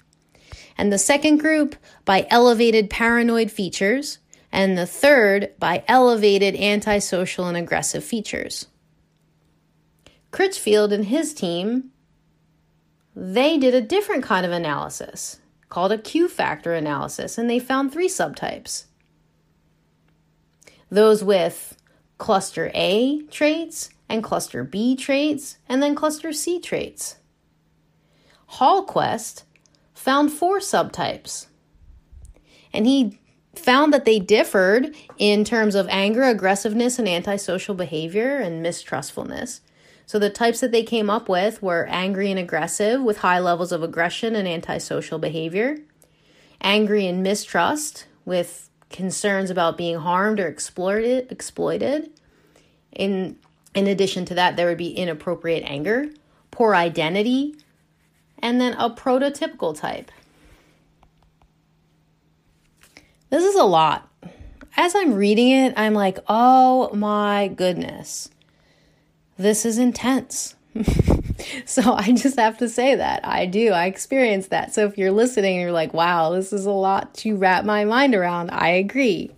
And 0.78 0.92
the 0.92 0.98
second 0.98 1.38
group 1.38 1.76
by 2.04 2.28
elevated 2.30 2.90
paranoid 2.90 3.52
features. 3.52 4.20
And 4.52 4.78
the 4.78 4.86
third 4.86 5.52
by 5.58 5.84
elevated 5.88 6.56
antisocial 6.56 7.48
and 7.48 7.58
aggressive 7.58 8.04
features. 8.04 8.68
Critchfield 10.34 10.92
and 10.92 11.06
his 11.06 11.32
team, 11.32 11.92
they 13.16 13.60
did 13.60 13.76
a 13.76 13.82
different 13.82 14.24
kind 14.24 14.48
of 14.48 14.52
analysis 14.52 15.40
called 15.70 15.92
a 15.92 15.98
Q 15.98 16.28
factor 16.28 16.74
analysis, 16.74 17.38
and 17.38 17.48
they 17.48 17.60
found 17.60 17.94
three 17.94 18.10
subtypes 18.10 18.86
those 20.90 21.24
with 21.24 21.76
cluster 22.18 22.72
A 22.74 23.22
traits, 23.32 23.90
and 24.10 24.24
cluster 24.24 24.64
B 24.64 24.96
traits, 24.96 25.58
and 25.68 25.82
then 25.82 25.96
cluster 25.96 26.32
C 26.32 26.60
traits. 26.60 27.18
Hallquist 28.54 29.44
found 29.94 30.32
four 30.32 30.60
subtypes, 30.60 31.48
and 32.72 32.86
he 32.88 33.20
found 33.56 33.94
that 33.94 34.06
they 34.06 34.20
differed 34.20 34.96
in 35.18 35.44
terms 35.44 35.76
of 35.76 35.88
anger, 35.90 36.24
aggressiveness, 36.24 36.98
and 36.98 37.08
antisocial 37.08 37.76
behavior 37.76 38.38
and 38.38 38.64
mistrustfulness. 38.64 39.62
So 40.06 40.20
the 40.20 40.30
types 40.30 40.60
that 40.60 40.72
they 40.72 40.84
came 40.84 41.10
up 41.10 41.30
with 41.30 41.62
were 41.62 41.88
angry 41.90 42.30
and 42.30 42.40
aggressive 42.40 43.02
with 43.02 43.20
high 43.20 43.40
levels 43.40 43.72
of 43.72 43.84
aggression 43.84 44.36
and 44.36 44.48
antisocial 44.48 45.18
behavior, 45.18 45.78
angry 46.62 47.08
and 47.08 47.24
mistrust 47.24 48.06
with 48.26 48.70
concerns 48.90 49.50
about 49.50 49.78
being 49.78 49.98
harmed 49.98 50.40
or 50.40 50.48
exploited 50.48 51.32
exploited. 51.32 52.12
In 52.92 53.38
in 53.74 53.88
addition 53.88 54.26
to 54.26 54.36
that, 54.36 54.56
there 54.56 54.68
would 54.68 54.78
be 54.78 54.92
inappropriate 54.92 55.64
anger, 55.66 56.10
poor 56.52 56.76
identity, 56.76 57.56
and 58.38 58.62
then 58.62 58.74
a 58.74 58.90
prototypical 58.90 59.76
type. 59.76 60.12
This 63.32 63.44
is 63.44 63.56
a 63.56 63.64
lot. 63.64 64.08
As 64.78 64.94
I'm 64.94 65.16
reading 65.16 65.50
it, 65.50 65.74
I'm 65.76 65.96
like, 65.96 66.20
oh 66.28 66.94
my 66.94 67.48
goodness 67.48 68.30
this 69.38 69.66
is 69.66 69.78
intense. 69.78 70.56
so 71.66 71.94
I 71.94 72.12
just 72.14 72.38
have 72.38 72.58
to 72.58 72.70
say 72.70 72.96
that. 72.96 73.26
I 73.26 73.46
do. 73.46 73.72
I 73.72 73.86
experience 73.86 74.48
that. 74.48 74.74
So 74.74 74.86
if 74.86 74.98
you're 74.98 75.12
listening 75.12 75.54
and 75.54 75.62
you're 75.62 75.72
like, 75.72 75.94
wow, 75.94 76.32
this 76.32 76.52
is 76.52 76.66
a 76.66 76.72
lot 76.72 77.14
to 77.16 77.36
wrap 77.36 77.66
my 77.66 77.86
mind 77.86 78.16
around, 78.16 78.50
I 78.52 78.70
agree. 78.70 79.32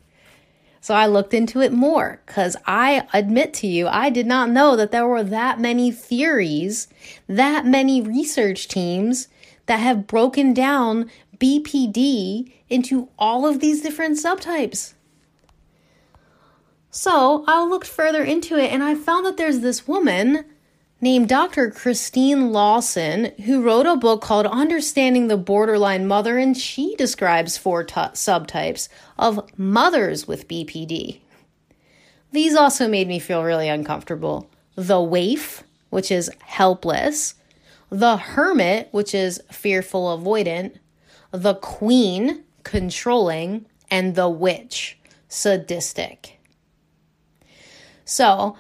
So 0.82 0.94
I 0.94 1.08
looked 1.08 1.34
into 1.34 1.62
it 1.62 1.74
more 1.74 2.22
because 2.26 2.56
I 2.68 3.08
admit 3.12 3.54
to 3.56 3.68
you, 3.68 3.88
I 3.88 4.10
did 4.12 4.28
not 4.28 4.52
know 4.52 4.76
that 4.76 4.92
there 4.92 5.08
were 5.08 5.24
that 5.24 5.60
many 5.60 5.92
theories, 5.92 6.88
that 7.28 7.66
many 7.66 8.02
research 8.02 8.68
teams 8.68 9.28
that 9.66 9.80
have 9.80 10.06
broken 10.06 10.54
down 10.54 11.10
BPD 11.40 12.52
into 12.70 13.10
all 13.18 13.48
of 13.48 13.60
these 13.60 13.82
different 13.82 14.18
subtypes. 14.18 14.95
So 16.98 17.44
I 17.46 17.62
looked 17.62 17.88
further 17.88 18.24
into 18.24 18.58
it 18.58 18.72
and 18.72 18.82
I 18.82 18.96
found 18.96 19.26
that 19.26 19.36
there's 19.36 19.60
this 19.60 19.86
woman 19.86 20.46
named 21.02 21.28
Dr. 21.28 21.70
Christine 21.70 22.54
Lawson 22.54 23.34
who 23.44 23.62
wrote 23.62 23.86
a 23.86 23.98
book 23.98 24.22
called 24.22 24.46
Understanding 24.46 25.28
the 25.28 25.36
Borderline 25.36 26.08
Mother, 26.08 26.38
and 26.38 26.56
she 26.56 26.96
describes 26.96 27.58
four 27.58 27.84
t- 27.84 27.96
subtypes 27.96 28.88
of 29.20 29.46
mothers 29.58 30.26
with 30.26 30.48
BPD. 30.48 31.20
These 32.32 32.56
also 32.56 32.88
made 32.88 33.10
me 33.10 33.20
feel 33.20 33.44
really 33.44 33.68
uncomfortable. 33.68 34.50
The 34.76 35.02
waif, 35.02 35.64
which 35.90 36.10
is 36.10 36.32
helpless, 36.44 37.36
the 37.90 38.16
hermit, 38.16 38.88
which 38.92 39.14
is 39.14 39.42
fearful, 39.52 40.18
avoidant, 40.18 40.76
the 41.32 41.56
queen, 41.56 42.46
controlling, 42.64 43.66
and 43.92 44.16
the 44.16 44.30
witch, 44.30 44.98
sadistic. 45.28 46.36
So, 48.06 48.56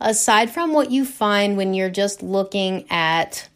aside 0.00 0.50
from 0.50 0.72
what 0.72 0.90
you 0.90 1.04
find 1.04 1.56
when 1.56 1.74
you're 1.74 1.90
just 1.90 2.22
looking 2.22 2.86
at 2.90 3.48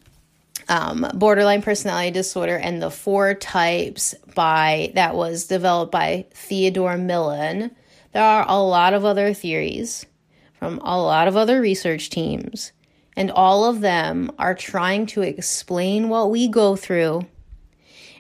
um, 0.68 1.06
borderline 1.14 1.62
personality 1.62 2.10
disorder 2.10 2.56
and 2.56 2.82
the 2.82 2.90
four 2.90 3.34
types 3.34 4.14
by 4.34 4.92
that 4.94 5.14
was 5.14 5.46
developed 5.46 5.92
by 5.92 6.26
Theodore 6.32 6.98
Millon, 6.98 7.70
there 8.12 8.22
are 8.22 8.44
a 8.46 8.60
lot 8.60 8.94
of 8.94 9.04
other 9.04 9.32
theories 9.32 10.04
from 10.58 10.78
a 10.78 11.00
lot 11.00 11.28
of 11.28 11.36
other 11.36 11.60
research 11.60 12.10
teams. 12.10 12.72
And 13.16 13.30
all 13.30 13.64
of 13.64 13.80
them 13.80 14.30
are 14.38 14.54
trying 14.54 15.06
to 15.06 15.22
explain 15.22 16.08
what 16.08 16.30
we 16.30 16.48
go 16.48 16.76
through 16.76 17.26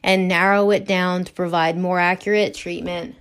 and 0.02 0.28
narrow 0.28 0.70
it 0.70 0.86
down 0.86 1.24
to 1.24 1.32
provide 1.32 1.76
more 1.76 1.98
accurate 1.98 2.54
treatment 2.54 3.16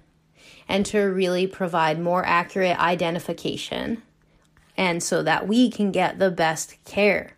and 0.67 0.85
to 0.87 0.99
really 0.99 1.47
provide 1.47 1.99
more 1.99 2.25
accurate 2.25 2.77
identification 2.79 4.01
and 4.77 5.01
so 5.01 5.23
that 5.23 5.47
we 5.47 5.71
can 5.71 5.91
get 5.91 6.19
the 6.19 6.29
best 6.29 6.75
care. 6.85 7.33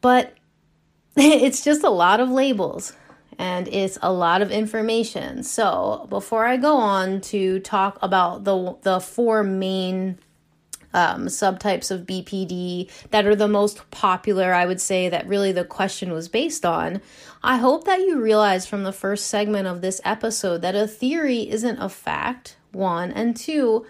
But 0.00 0.34
it's 1.16 1.64
just 1.64 1.82
a 1.82 1.90
lot 1.90 2.20
of 2.20 2.30
labels 2.30 2.92
and 3.38 3.68
it's 3.68 3.98
a 4.02 4.12
lot 4.12 4.42
of 4.42 4.50
information. 4.50 5.42
So, 5.42 6.06
before 6.10 6.44
I 6.46 6.58
go 6.58 6.76
on 6.76 7.22
to 7.22 7.58
talk 7.60 7.98
about 8.02 8.44
the 8.44 8.76
the 8.82 9.00
four 9.00 9.42
main 9.42 10.18
um, 10.92 11.26
subtypes 11.26 11.90
of 11.90 12.02
BPD 12.02 12.90
that 13.10 13.26
are 13.26 13.36
the 13.36 13.48
most 13.48 13.90
popular, 13.90 14.52
I 14.52 14.66
would 14.66 14.80
say 14.80 15.08
that 15.08 15.26
really 15.26 15.52
the 15.52 15.64
question 15.64 16.12
was 16.12 16.28
based 16.28 16.66
on. 16.66 17.00
I 17.42 17.56
hope 17.56 17.84
that 17.84 18.00
you 18.00 18.20
realize 18.20 18.66
from 18.66 18.82
the 18.82 18.92
first 18.92 19.26
segment 19.26 19.66
of 19.66 19.80
this 19.80 20.00
episode 20.04 20.60
that 20.60 20.74
a 20.74 20.86
theory 20.86 21.48
isn't 21.50 21.78
a 21.78 21.88
fact, 21.88 22.56
one, 22.72 23.10
and 23.10 23.34
two, 23.34 23.86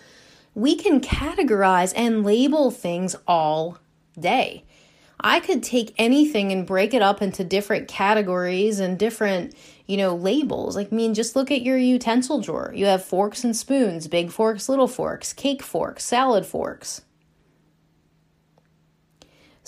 we 0.54 0.76
can 0.76 1.00
categorize 1.00 1.92
and 1.96 2.24
label 2.24 2.70
things 2.70 3.16
all 3.26 3.78
day. 4.18 4.64
I 5.18 5.40
could 5.40 5.64
take 5.64 5.94
anything 5.98 6.52
and 6.52 6.64
break 6.64 6.94
it 6.94 7.02
up 7.02 7.20
into 7.20 7.42
different 7.42 7.88
categories 7.88 8.78
and 8.78 8.96
different, 8.98 9.54
you 9.86 9.96
know, 9.96 10.14
labels. 10.14 10.76
Like, 10.76 10.92
I 10.92 10.96
mean, 10.96 11.12
just 11.12 11.34
look 11.34 11.50
at 11.50 11.62
your 11.62 11.76
utensil 11.76 12.40
drawer. 12.40 12.72
You 12.74 12.86
have 12.86 13.04
forks 13.04 13.42
and 13.42 13.54
spoons, 13.56 14.06
big 14.06 14.30
forks, 14.30 14.68
little 14.68 14.88
forks, 14.88 15.32
cake 15.32 15.62
forks, 15.62 16.04
salad 16.04 16.46
forks. 16.46 17.02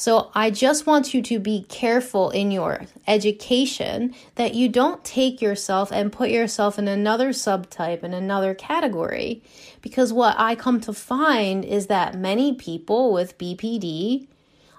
So, 0.02 0.32
I 0.34 0.50
just 0.50 0.84
want 0.84 1.14
you 1.14 1.22
to 1.22 1.38
be 1.38 1.64
careful 1.68 2.30
in 2.30 2.50
your 2.50 2.80
education 3.06 4.16
that 4.34 4.52
you 4.52 4.68
don't 4.68 5.04
take 5.04 5.40
yourself 5.40 5.92
and 5.92 6.10
put 6.10 6.28
yourself 6.28 6.76
in 6.76 6.88
another 6.88 7.28
subtype, 7.28 8.02
in 8.02 8.12
another 8.12 8.52
category. 8.52 9.44
Because 9.80 10.12
what 10.12 10.34
I 10.36 10.56
come 10.56 10.80
to 10.80 10.92
find 10.92 11.64
is 11.64 11.86
that 11.86 12.18
many 12.18 12.52
people 12.52 13.12
with 13.12 13.38
BPD 13.38 14.26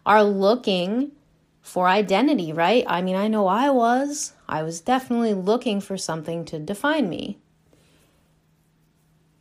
are 0.05 0.25
looking 0.25 1.13
for 1.61 1.87
identity, 1.87 2.51
right? 2.51 2.83
I 2.85 3.01
mean, 3.01 3.15
I 3.15 3.29
know 3.29 3.47
I 3.47 3.69
was. 3.69 4.33
I 4.49 4.61
was 4.61 4.81
definitely 4.81 5.35
looking 5.35 5.79
for 5.79 5.95
something 5.95 6.43
to 6.43 6.59
define 6.59 7.07
me. 7.07 7.37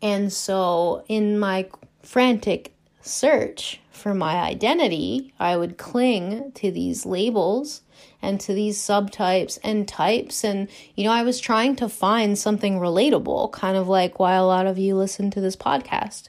And 0.01 0.33
so, 0.33 1.03
in 1.09 1.41
my 1.41 1.69
frantic 2.05 2.73
search 3.01 3.81
for 3.93 4.15
my 4.15 4.37
identity, 4.37 5.33
I 5.39 5.57
would 5.57 5.79
cling 5.79 6.53
to 6.57 6.71
these 6.71 7.07
labels 7.07 7.83
and 8.21 8.41
to 8.41 8.55
these 8.55 8.79
subtypes 8.79 9.59
and 9.63 9.87
types. 9.87 10.45
And, 10.45 10.69
you 10.95 11.05
know, 11.05 11.13
I 11.13 11.23
was 11.23 11.41
trying 11.41 11.77
to 11.77 11.89
find 11.89 12.39
something 12.39 12.79
relatable, 12.79 13.53
kind 13.53 13.77
of 13.77 13.89
like 13.89 14.19
why 14.19 14.35
a 14.35 14.45
lot 14.45 14.67
of 14.67 14.79
you 14.79 14.97
listen 14.97 15.31
to 15.33 15.41
this 15.41 15.57
podcast. 15.57 16.29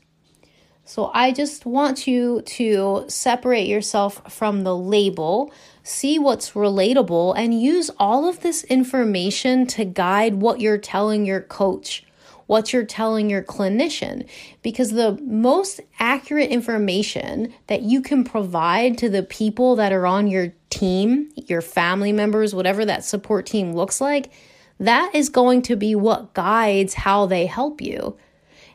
So 0.86 1.12
I 1.14 1.32
just 1.32 1.66
want 1.66 2.08
you 2.08 2.42
to 2.42 3.06
separate 3.08 3.68
yourself 3.68 4.22
from 4.32 4.64
the 4.64 4.76
label, 4.76 5.54
see 5.82 6.20
what's 6.20 6.52
relatable, 6.52 7.36
and 7.38 7.60
use 7.60 7.90
all 7.98 8.28
of 8.28 8.42
this 8.42 8.66
information 8.66 9.66
to 9.68 9.86
guide 9.86 10.36
what 10.36 10.60
you're 10.60 10.78
telling 10.78 11.26
your 11.26 11.40
coach, 11.40 12.04
what 12.48 12.74
you're 12.74 12.86
telling 12.86 13.30
your 13.30 13.44
clinician. 13.44 14.28
Because 14.62 14.92
the 14.92 15.18
most 15.22 15.82
accurate 16.00 16.50
information 16.50 17.54
that 17.68 17.82
you 17.82 18.02
can 18.02 18.24
provide 18.24 18.98
to 19.00 19.10
the 19.10 19.24
people 19.24 19.76
that 19.76 19.94
are 19.94 20.08
on 20.08 20.28
your 20.28 20.54
team, 20.70 21.30
your 21.36 21.62
family 21.62 22.12
members, 22.12 22.56
whatever 22.56 22.86
that 22.86 23.04
support 23.04 23.46
team 23.46 23.74
looks 23.74 24.02
like, 24.02 24.32
that 24.80 25.14
is 25.14 25.30
going 25.30 25.62
to 25.64 25.76
be 25.76 25.96
what 25.96 26.34
guides 26.34 26.94
how 26.94 27.26
they 27.26 27.46
help 27.46 27.82
you. 27.82 28.18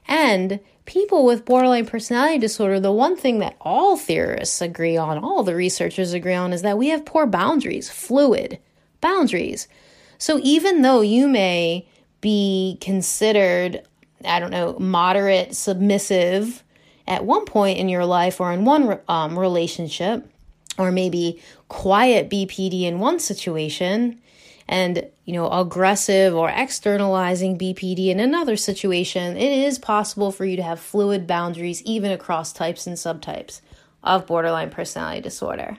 And 0.07 0.61
people 0.87 1.27
with 1.27 1.45
borderline 1.45 1.85
personality 1.85 2.39
disorder, 2.39 2.81
the 2.81 2.91
one 2.91 3.15
thing 3.15 3.41
that 3.41 3.57
all 3.61 3.97
theorists 3.97 4.63
agree 4.63 4.97
on, 4.97 5.19
all 5.19 5.43
the 5.43 5.55
researchers 5.55 6.15
agree 6.15 6.35
on, 6.35 6.53
is 6.53 6.63
that 6.63 6.79
we 6.79 6.89
have 6.89 7.05
poor 7.05 7.27
boundaries, 7.27 7.91
fluid 7.91 8.59
boundaries. 9.03 9.69
So 10.17 10.41
even 10.43 10.81
though 10.83 11.03
you 11.03 11.29
may 11.29 11.87
be 12.21 12.79
considered, 12.81 13.83
I 14.25 14.41
don't 14.41 14.51
know, 14.51 14.77
moderate, 14.79 15.55
submissive 15.55 16.63
at 17.07 17.25
one 17.25 17.45
point 17.45 17.79
in 17.79 17.89
your 17.89 18.05
life 18.05 18.41
or 18.41 18.53
in 18.53 18.65
one 18.65 19.01
um, 19.09 19.39
relationship, 19.39 20.31
or 20.77 20.93
maybe 20.93 21.41
quiet 21.69 22.31
BPD 22.31 22.83
in 22.83 22.99
one 22.99 23.19
situation, 23.19 24.21
and 24.69 25.09
you 25.25 25.33
know 25.33 25.51
aggressive 25.51 26.35
or 26.35 26.51
externalizing 26.51 27.59
bpd 27.59 28.09
in 28.09 28.21
another 28.21 28.57
situation 28.57 29.37
it 29.37 29.51
is 29.51 29.79
possible 29.79 30.31
for 30.31 30.45
you 30.45 30.57
to 30.57 30.63
have 30.63 30.79
fluid 30.79 31.27
boundaries 31.27 31.83
even 31.83 32.13
across 32.13 32.53
types 32.53 32.87
and 32.87 32.97
subtypes 32.97 33.61
of 34.05 34.27
borderline 34.27 34.71
personality 34.71 35.21
disorder 35.21 35.79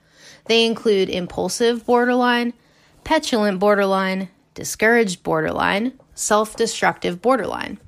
They 0.47 0.67
include 0.67 1.11
impulsive 1.11 1.85
borderline, 1.85 2.53
petulant 3.03 3.59
borderline, 3.59 4.29
discouraged 4.55 5.25
borderline, 5.25 5.99
self 6.15 6.55
destructive 6.55 7.21
borderline. 7.21 7.81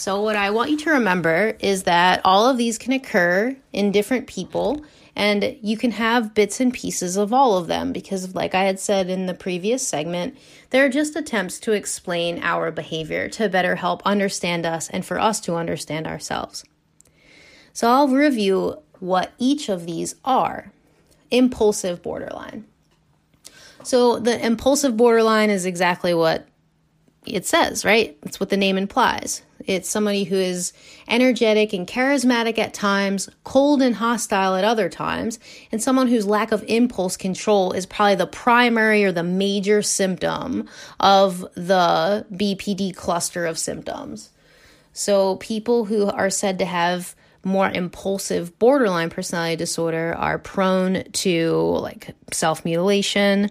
So, 0.00 0.22
what 0.22 0.34
I 0.34 0.48
want 0.48 0.70
you 0.70 0.78
to 0.78 0.92
remember 0.92 1.58
is 1.60 1.82
that 1.82 2.22
all 2.24 2.48
of 2.48 2.56
these 2.56 2.78
can 2.78 2.94
occur 2.94 3.54
in 3.70 3.92
different 3.92 4.26
people, 4.26 4.82
and 5.14 5.58
you 5.60 5.76
can 5.76 5.90
have 5.90 6.32
bits 6.32 6.58
and 6.58 6.72
pieces 6.72 7.18
of 7.18 7.34
all 7.34 7.58
of 7.58 7.66
them 7.66 7.92
because, 7.92 8.34
like 8.34 8.54
I 8.54 8.64
had 8.64 8.80
said 8.80 9.10
in 9.10 9.26
the 9.26 9.34
previous 9.34 9.86
segment, 9.86 10.38
they're 10.70 10.88
just 10.88 11.16
attempts 11.16 11.60
to 11.60 11.72
explain 11.72 12.42
our 12.42 12.70
behavior 12.70 13.28
to 13.28 13.50
better 13.50 13.76
help 13.76 14.00
understand 14.06 14.64
us 14.64 14.88
and 14.88 15.04
for 15.04 15.18
us 15.18 15.38
to 15.40 15.56
understand 15.56 16.06
ourselves. 16.06 16.64
So, 17.74 17.90
I'll 17.90 18.08
review 18.08 18.78
what 19.00 19.32
each 19.36 19.68
of 19.68 19.84
these 19.84 20.14
are 20.24 20.72
impulsive 21.30 22.02
borderline. 22.02 22.64
So 23.82 24.18
the 24.18 24.44
impulsive 24.44 24.96
borderline 24.96 25.50
is 25.50 25.66
exactly 25.66 26.14
what 26.14 26.46
it 27.26 27.46
says, 27.46 27.84
right? 27.84 28.16
It's 28.22 28.40
what 28.40 28.48
the 28.48 28.56
name 28.56 28.78
implies. 28.78 29.42
It's 29.66 29.88
somebody 29.88 30.24
who 30.24 30.36
is 30.36 30.72
energetic 31.06 31.72
and 31.72 31.86
charismatic 31.86 32.58
at 32.58 32.72
times, 32.72 33.28
cold 33.44 33.82
and 33.82 33.94
hostile 33.94 34.56
at 34.56 34.64
other 34.64 34.88
times, 34.88 35.38
and 35.70 35.82
someone 35.82 36.08
whose 36.08 36.26
lack 36.26 36.50
of 36.50 36.64
impulse 36.66 37.16
control 37.16 37.72
is 37.72 37.84
probably 37.84 38.14
the 38.14 38.26
primary 38.26 39.04
or 39.04 39.12
the 39.12 39.22
major 39.22 39.82
symptom 39.82 40.68
of 40.98 41.40
the 41.54 42.26
BPD 42.32 42.94
cluster 42.96 43.44
of 43.44 43.58
symptoms. 43.58 44.30
So, 44.92 45.36
people 45.36 45.84
who 45.84 46.06
are 46.06 46.30
said 46.30 46.58
to 46.58 46.64
have 46.64 47.14
more 47.44 47.70
impulsive 47.70 48.58
borderline 48.58 49.10
personality 49.10 49.56
disorder 49.56 50.14
are 50.16 50.38
prone 50.38 51.04
to 51.12 51.52
like 51.80 52.14
self 52.32 52.64
mutilation, 52.64 53.50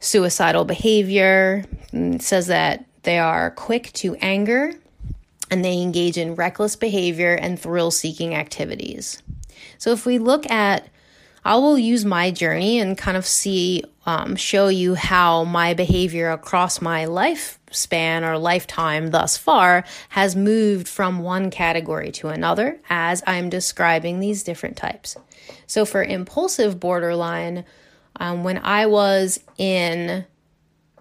suicidal 0.00 0.64
behavior. 0.64 1.64
It 1.92 2.22
says 2.22 2.46
that 2.48 2.84
they 3.02 3.18
are 3.18 3.50
quick 3.50 3.92
to 3.94 4.14
anger 4.16 4.72
and 5.50 5.64
they 5.64 5.80
engage 5.80 6.18
in 6.18 6.34
reckless 6.34 6.76
behavior 6.76 7.34
and 7.34 7.58
thrill 7.58 7.90
seeking 7.90 8.34
activities. 8.34 9.22
So, 9.78 9.92
if 9.92 10.04
we 10.06 10.18
look 10.18 10.48
at, 10.50 10.88
I 11.44 11.56
will 11.56 11.78
use 11.78 12.04
my 12.04 12.30
journey 12.30 12.78
and 12.80 12.98
kind 12.98 13.16
of 13.16 13.26
see, 13.26 13.84
um, 14.06 14.36
show 14.36 14.68
you 14.68 14.94
how 14.94 15.44
my 15.44 15.74
behavior 15.74 16.30
across 16.30 16.82
my 16.82 17.06
lifespan 17.06 18.28
or 18.28 18.38
lifetime 18.38 19.08
thus 19.08 19.36
far 19.36 19.84
has 20.10 20.36
moved 20.36 20.88
from 20.88 21.20
one 21.20 21.50
category 21.50 22.12
to 22.12 22.28
another 22.28 22.78
as 22.90 23.22
I'm 23.26 23.48
describing 23.48 24.20
these 24.20 24.42
different 24.42 24.76
types. 24.76 25.16
So, 25.66 25.84
for 25.84 26.02
impulsive 26.02 26.78
borderline, 26.78 27.64
um, 28.18 28.44
when 28.44 28.58
I 28.58 28.86
was 28.86 29.40
in 29.56 30.24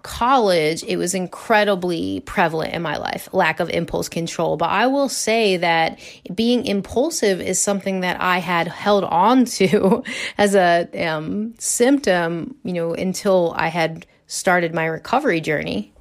college, 0.04 0.84
it 0.84 0.96
was 0.96 1.14
incredibly 1.14 2.22
prevalent 2.22 2.74
in 2.74 2.82
my 2.82 2.96
life, 2.96 3.28
lack 3.34 3.60
of 3.60 3.70
impulse 3.70 4.08
control. 4.08 4.56
But 4.56 4.70
I 4.70 4.88
will 4.88 5.10
say 5.10 5.58
that 5.58 6.00
being 6.34 6.66
impulsive 6.66 7.42
is 7.42 7.62
something 7.62 8.00
that 8.00 8.22
I 8.22 8.38
had 8.38 8.70
held 8.70 9.04
on 9.04 9.44
to 9.46 10.04
as 10.38 10.56
a 10.56 10.88
um, 11.06 11.56
symptom, 11.60 12.56
you 12.64 12.74
know, 12.74 12.94
until 12.94 13.54
I 13.58 13.68
had 13.68 14.06
started 14.28 14.74
my 14.74 14.86
recovery 14.86 15.42
journey 15.42 15.92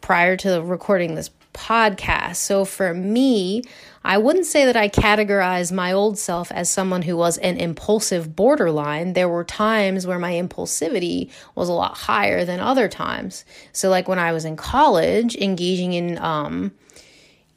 prior 0.00 0.36
to 0.36 0.62
recording 0.62 1.16
this 1.16 1.30
podcast. 1.52 2.36
So 2.36 2.64
for 2.64 2.94
me, 2.94 3.62
I 4.06 4.18
wouldn't 4.18 4.46
say 4.46 4.66
that 4.66 4.76
I 4.76 4.88
categorize 4.88 5.72
my 5.72 5.92
old 5.92 6.16
self 6.16 6.52
as 6.52 6.70
someone 6.70 7.02
who 7.02 7.16
was 7.16 7.38
an 7.38 7.56
impulsive 7.56 8.36
borderline. 8.36 9.14
There 9.14 9.28
were 9.28 9.42
times 9.42 10.06
where 10.06 10.20
my 10.20 10.34
impulsivity 10.34 11.32
was 11.56 11.68
a 11.68 11.72
lot 11.72 11.96
higher 11.96 12.44
than 12.44 12.60
other 12.60 12.88
times. 12.88 13.44
So, 13.72 13.90
like 13.90 14.06
when 14.06 14.20
I 14.20 14.32
was 14.32 14.44
in 14.44 14.54
college, 14.54 15.34
engaging 15.34 15.92
in, 15.92 16.18
um, 16.18 16.70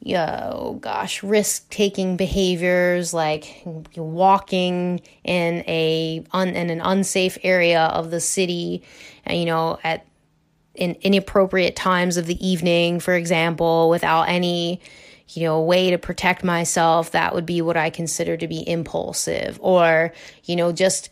oh 0.08 0.74
gosh, 0.80 1.22
risk 1.22 1.70
taking 1.70 2.16
behaviors 2.16 3.14
like 3.14 3.62
walking 3.94 5.02
in 5.22 5.62
a 5.68 6.24
un, 6.32 6.48
in 6.48 6.68
an 6.68 6.80
unsafe 6.80 7.38
area 7.44 7.84
of 7.84 8.10
the 8.10 8.20
city, 8.20 8.82
and 9.24 9.38
you 9.38 9.46
know, 9.46 9.78
at 9.84 10.04
in 10.74 10.96
inappropriate 11.02 11.76
times 11.76 12.16
of 12.16 12.26
the 12.26 12.44
evening, 12.44 12.98
for 12.98 13.14
example, 13.14 13.88
without 13.88 14.22
any 14.28 14.80
you 15.36 15.44
know, 15.44 15.56
a 15.56 15.62
way 15.62 15.90
to 15.90 15.98
protect 15.98 16.44
myself, 16.44 17.12
that 17.12 17.34
would 17.34 17.46
be 17.46 17.62
what 17.62 17.76
I 17.76 17.90
consider 17.90 18.36
to 18.36 18.48
be 18.48 18.66
impulsive. 18.68 19.58
Or, 19.62 20.12
you 20.44 20.56
know, 20.56 20.72
just 20.72 21.10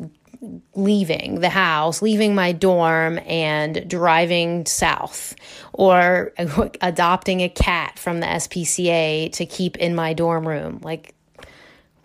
leaving 0.75 1.41
the 1.41 1.49
house, 1.49 2.01
leaving 2.01 2.35
my 2.35 2.53
dorm 2.53 3.19
and 3.27 3.89
driving 3.89 4.67
south, 4.67 5.35
or 5.73 6.33
adopting 6.81 7.41
a 7.41 7.49
cat 7.49 7.99
from 7.99 8.21
the 8.21 8.27
SPCA 8.27 9.33
to 9.33 9.47
keep 9.47 9.77
in 9.77 9.95
my 9.95 10.13
dorm 10.13 10.47
room. 10.47 10.81
Like, 10.83 11.15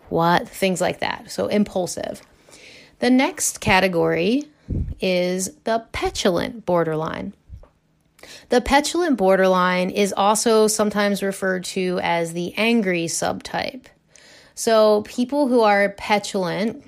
what? 0.08 0.48
Things 0.48 0.80
like 0.80 1.00
that. 1.00 1.30
So, 1.30 1.46
impulsive. 1.46 2.22
The 2.98 3.10
next 3.10 3.60
category 3.60 4.44
is 5.00 5.54
the 5.64 5.84
petulant 5.92 6.64
borderline. 6.64 7.34
The 8.48 8.60
petulant 8.60 9.16
borderline 9.16 9.90
is 9.90 10.12
also 10.16 10.66
sometimes 10.66 11.22
referred 11.22 11.64
to 11.64 12.00
as 12.02 12.32
the 12.32 12.54
angry 12.56 13.06
subtype. 13.06 13.86
So, 14.56 15.02
people 15.02 15.48
who 15.48 15.62
are 15.62 15.88
petulant 15.88 16.84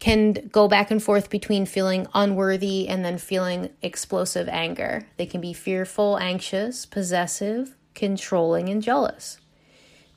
can 0.00 0.32
go 0.50 0.66
back 0.66 0.90
and 0.90 1.00
forth 1.00 1.30
between 1.30 1.64
feeling 1.64 2.08
unworthy 2.14 2.88
and 2.88 3.04
then 3.04 3.18
feeling 3.18 3.70
explosive 3.80 4.48
anger. 4.48 5.06
They 5.16 5.26
can 5.26 5.40
be 5.40 5.52
fearful, 5.52 6.18
anxious, 6.18 6.84
possessive, 6.84 7.76
controlling, 7.94 8.68
and 8.68 8.82
jealous. 8.82 9.38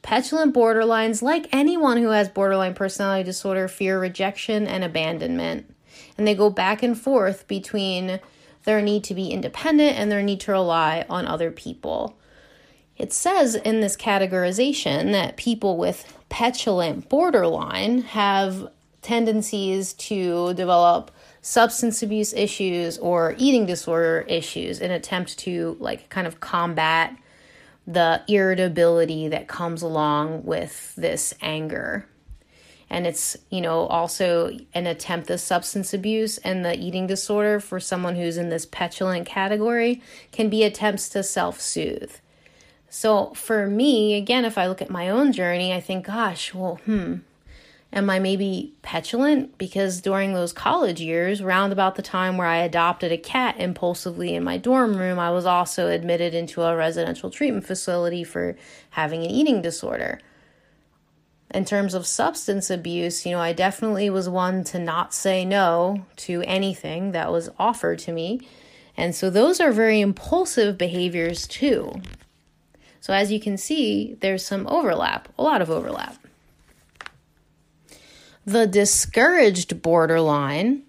Petulant 0.01 0.55
borderlines, 0.55 1.21
like 1.21 1.47
anyone 1.51 1.97
who 1.97 2.09
has 2.09 2.27
borderline 2.29 2.73
personality 2.73 3.23
disorder, 3.23 3.67
fear 3.67 3.99
rejection 3.99 4.65
and 4.65 4.83
abandonment. 4.83 5.71
And 6.17 6.27
they 6.27 6.33
go 6.33 6.49
back 6.49 6.81
and 6.81 6.99
forth 6.99 7.47
between 7.47 8.19
their 8.63 8.81
need 8.81 9.03
to 9.05 9.13
be 9.13 9.29
independent, 9.29 9.97
and 9.97 10.11
their 10.11 10.23
need 10.23 10.39
to 10.41 10.51
rely 10.51 11.05
on 11.09 11.25
other 11.25 11.51
people. 11.51 12.17
It 12.97 13.13
says 13.13 13.55
in 13.55 13.79
this 13.79 13.95
categorization 13.95 15.13
that 15.13 15.37
people 15.37 15.77
with 15.77 16.17
petulant 16.27 17.07
borderline 17.09 18.01
have 18.01 18.67
tendencies 19.01 19.93
to 19.93 20.53
develop 20.53 21.09
substance 21.41 22.03
abuse 22.03 22.33
issues 22.33 22.97
or 22.97 23.33
eating 23.37 23.65
disorder 23.65 24.25
issues 24.27 24.81
in 24.81 24.91
attempt 24.91 25.37
to 25.39 25.77
like 25.79 26.09
kind 26.09 26.27
of 26.27 26.39
combat 26.41 27.15
the 27.87 28.21
irritability 28.27 29.29
that 29.29 29.47
comes 29.47 29.81
along 29.81 30.43
with 30.43 30.93
this 30.95 31.33
anger 31.41 32.05
and 32.89 33.05
it's 33.05 33.37
you 33.49 33.61
know 33.61 33.85
also 33.87 34.57
an 34.73 34.87
attempt 34.87 35.29
of 35.29 35.39
substance 35.39 35.93
abuse 35.93 36.37
and 36.39 36.65
the 36.65 36.77
eating 36.77 37.07
disorder 37.07 37.59
for 37.59 37.79
someone 37.79 38.15
who's 38.15 38.37
in 38.37 38.49
this 38.49 38.65
petulant 38.65 39.25
category 39.25 40.01
can 40.31 40.49
be 40.49 40.63
attempts 40.63 41.09
to 41.09 41.23
self-soothe. 41.23 42.11
So 42.89 43.33
for 43.35 43.67
me 43.67 44.15
again 44.15 44.45
if 44.45 44.57
i 44.57 44.67
look 44.67 44.81
at 44.81 44.89
my 44.89 45.09
own 45.09 45.31
journey 45.31 45.73
i 45.73 45.79
think 45.79 46.05
gosh 46.05 46.53
well 46.53 46.79
hmm 46.85 47.17
am 47.91 48.07
i 48.07 48.19
maybe 48.19 48.73
petulant? 48.83 49.57
Because 49.57 50.01
during 50.01 50.33
those 50.33 50.53
college 50.53 51.01
years 51.01 51.41
round 51.41 51.73
about 51.73 51.95
the 51.95 52.01
time 52.01 52.37
where 52.37 52.47
i 52.47 52.57
adopted 52.57 53.11
a 53.11 53.17
cat 53.17 53.59
impulsively 53.59 54.33
in 54.33 54.43
my 54.43 54.57
dorm 54.57 54.95
room 54.95 55.19
i 55.19 55.29
was 55.29 55.45
also 55.45 55.87
admitted 55.87 56.33
into 56.33 56.63
a 56.63 56.75
residential 56.75 57.29
treatment 57.29 57.65
facility 57.65 58.23
for 58.23 58.57
having 58.91 59.23
an 59.23 59.29
eating 59.29 59.61
disorder 59.61 60.19
in 61.51 61.65
terms 61.65 61.93
of 61.93 62.05
substance 62.05 62.69
abuse, 62.69 63.25
you 63.25 63.31
know, 63.31 63.39
I 63.39 63.53
definitely 63.53 64.09
was 64.09 64.29
one 64.29 64.63
to 64.65 64.79
not 64.79 65.13
say 65.13 65.43
no 65.45 66.05
to 66.17 66.43
anything 66.43 67.11
that 67.11 67.31
was 67.31 67.49
offered 67.57 67.99
to 67.99 68.11
me. 68.11 68.41
And 68.95 69.15
so 69.15 69.29
those 69.29 69.59
are 69.59 69.71
very 69.71 70.01
impulsive 70.01 70.77
behaviors 70.77 71.47
too. 71.47 72.01
So 73.01 73.13
as 73.13 73.31
you 73.31 73.39
can 73.39 73.57
see, 73.57 74.15
there's 74.19 74.45
some 74.45 74.67
overlap, 74.67 75.29
a 75.37 75.43
lot 75.43 75.61
of 75.61 75.69
overlap. 75.69 76.15
The 78.45 78.67
discouraged 78.67 79.81
borderline 79.81 80.83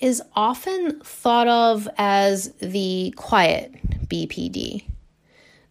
is 0.00 0.22
often 0.34 1.00
thought 1.00 1.48
of 1.48 1.88
as 1.98 2.52
the 2.54 3.12
quiet 3.16 3.74
BPD. 4.08 4.84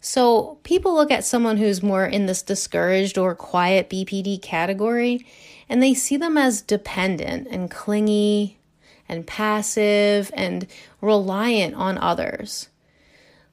So 0.08 0.58
people 0.62 0.94
look 0.94 1.10
at 1.10 1.22
someone 1.22 1.58
who's 1.58 1.82
more 1.82 2.06
in 2.06 2.24
this 2.24 2.40
discouraged 2.40 3.18
or 3.18 3.34
quiet 3.34 3.90
BPD 3.90 4.40
category 4.40 5.26
and 5.68 5.82
they 5.82 5.92
see 5.92 6.16
them 6.16 6.38
as 6.38 6.62
dependent 6.62 7.46
and 7.50 7.70
clingy 7.70 8.58
and 9.06 9.26
passive 9.26 10.30
and 10.32 10.66
reliant 11.02 11.74
on 11.74 11.98
others. 11.98 12.70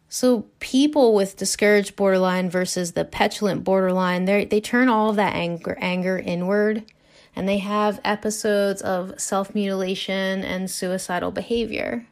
So 0.07 0.45
people 0.61 1.13
with 1.13 1.35
discouraged 1.35 1.97
borderline 1.97 2.49
versus 2.49 2.93
the 2.93 3.03
petulant 3.03 3.65
borderline, 3.65 4.23
they 4.23 4.45
they 4.45 4.61
turn 4.61 4.87
all 4.87 5.09
of 5.09 5.17
that 5.17 5.35
anger 5.35 5.77
anger 5.81 6.17
inward 6.17 6.85
and 7.35 7.49
they 7.49 7.57
have 7.57 7.99
episodes 8.05 8.81
of 8.81 9.19
self-mutilation 9.19 10.45
and 10.45 10.71
suicidal 10.71 11.31
behavior. 11.31 12.07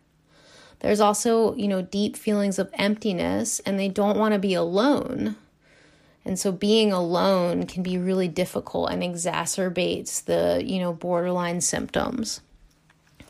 There's 0.84 1.00
also, 1.00 1.56
you 1.56 1.70
know, 1.70 1.82
deep 1.82 2.18
feelings 2.18 2.60
of 2.60 2.70
emptiness 2.74 3.62
and 3.62 3.80
they 3.80 3.88
don't 3.88 4.18
want 4.18 4.34
to 4.34 4.40
be 4.40 4.54
alone. 4.54 5.38
And 6.26 6.38
so 6.38 6.52
being 6.52 6.92
alone 6.92 7.66
can 7.66 7.84
be 7.84 7.98
really 7.98 8.28
difficult 8.28 8.92
and 8.92 9.02
exacerbates 9.02 10.26
the, 10.26 10.62
you 10.64 10.80
know, 10.80 10.92
borderline 10.92 11.62
symptoms. 11.62 12.42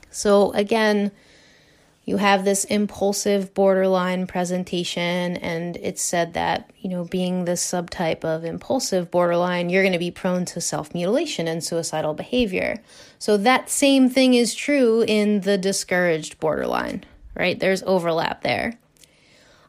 So 0.09 0.51
again, 0.53 1.11
you 2.05 2.17
have 2.17 2.43
this 2.43 2.65
impulsive 2.65 3.53
borderline 3.53 4.25
presentation 4.25 5.37
and 5.37 5.77
it's 5.77 6.01
said 6.01 6.33
that 6.33 6.69
you 6.79 6.89
know 6.89 7.05
being 7.05 7.45
this 7.45 7.65
subtype 7.65 8.25
of 8.25 8.43
impulsive 8.43 9.09
borderline 9.09 9.69
you're 9.69 9.83
going 9.83 9.93
to 9.93 9.99
be 9.99 10.11
prone 10.11 10.43
to 10.43 10.59
self-mutilation 10.59 11.47
and 11.47 11.63
suicidal 11.63 12.13
behavior 12.13 12.81
so 13.19 13.37
that 13.37 13.69
same 13.69 14.09
thing 14.09 14.33
is 14.33 14.53
true 14.53 15.05
in 15.07 15.39
the 15.41 15.57
discouraged 15.57 16.37
borderline 16.41 17.05
right? 17.35 17.59
There's 17.59 17.83
overlap 17.83 18.41
there. 18.41 18.79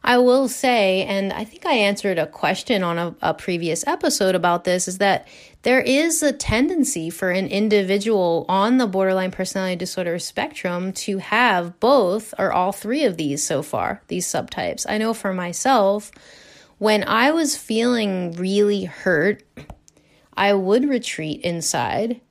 I 0.07 0.19
will 0.19 0.47
say, 0.47 1.03
and 1.05 1.33
I 1.33 1.45
think 1.45 1.65
I 1.65 1.73
answered 1.73 2.19
a 2.19 2.27
question 2.27 2.83
on 2.83 2.99
a, 2.99 3.15
a, 3.23 3.33
previous 3.33 3.87
episode 3.87 4.35
about 4.35 4.63
this, 4.63 4.87
is 4.87 4.99
that 4.99 5.27
there 5.63 5.81
is 5.81 6.21
a 6.21 6.31
tendency 6.31 7.09
for 7.09 7.31
an 7.31 7.47
individual 7.47 8.45
on 8.47 8.77
the 8.77 8.85
borderline 8.85 9.31
personality 9.31 9.77
disorder 9.77 10.19
spectrum 10.19 10.93
to 10.93 11.17
have 11.17 11.79
both 11.79 12.35
or 12.37 12.53
all 12.53 12.71
three 12.71 13.03
of 13.03 13.17
these 13.17 13.43
so 13.43 13.63
far, 13.63 14.03
these 14.07 14.27
subtypes. 14.27 14.85
I 14.87 14.99
know 14.99 15.15
for 15.15 15.33
myself, 15.33 16.11
when 16.77 17.03
I 17.03 17.31
was 17.31 17.57
feeling 17.57 18.33
really 18.33 18.83
hurt, 18.83 19.43
I 20.37 20.53
would 20.53 20.87
retreat 20.87 21.41
inside 21.41 22.21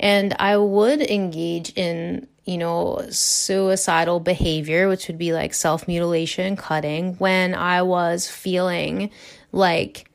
and 0.00 0.34
I 0.40 0.56
would 0.56 1.00
engage 1.00 1.74
in 1.76 2.26
you 2.44 2.58
know, 2.58 3.06
suicidal 3.10 4.20
behavior, 4.20 4.88
which 4.88 5.08
would 5.08 5.18
be 5.18 5.32
like 5.32 5.54
self 5.54 5.86
mutilation, 5.86 6.56
cutting, 6.56 7.14
when 7.14 7.54
I 7.54 7.82
was 7.82 8.28
feeling 8.28 9.10
like 9.52 10.10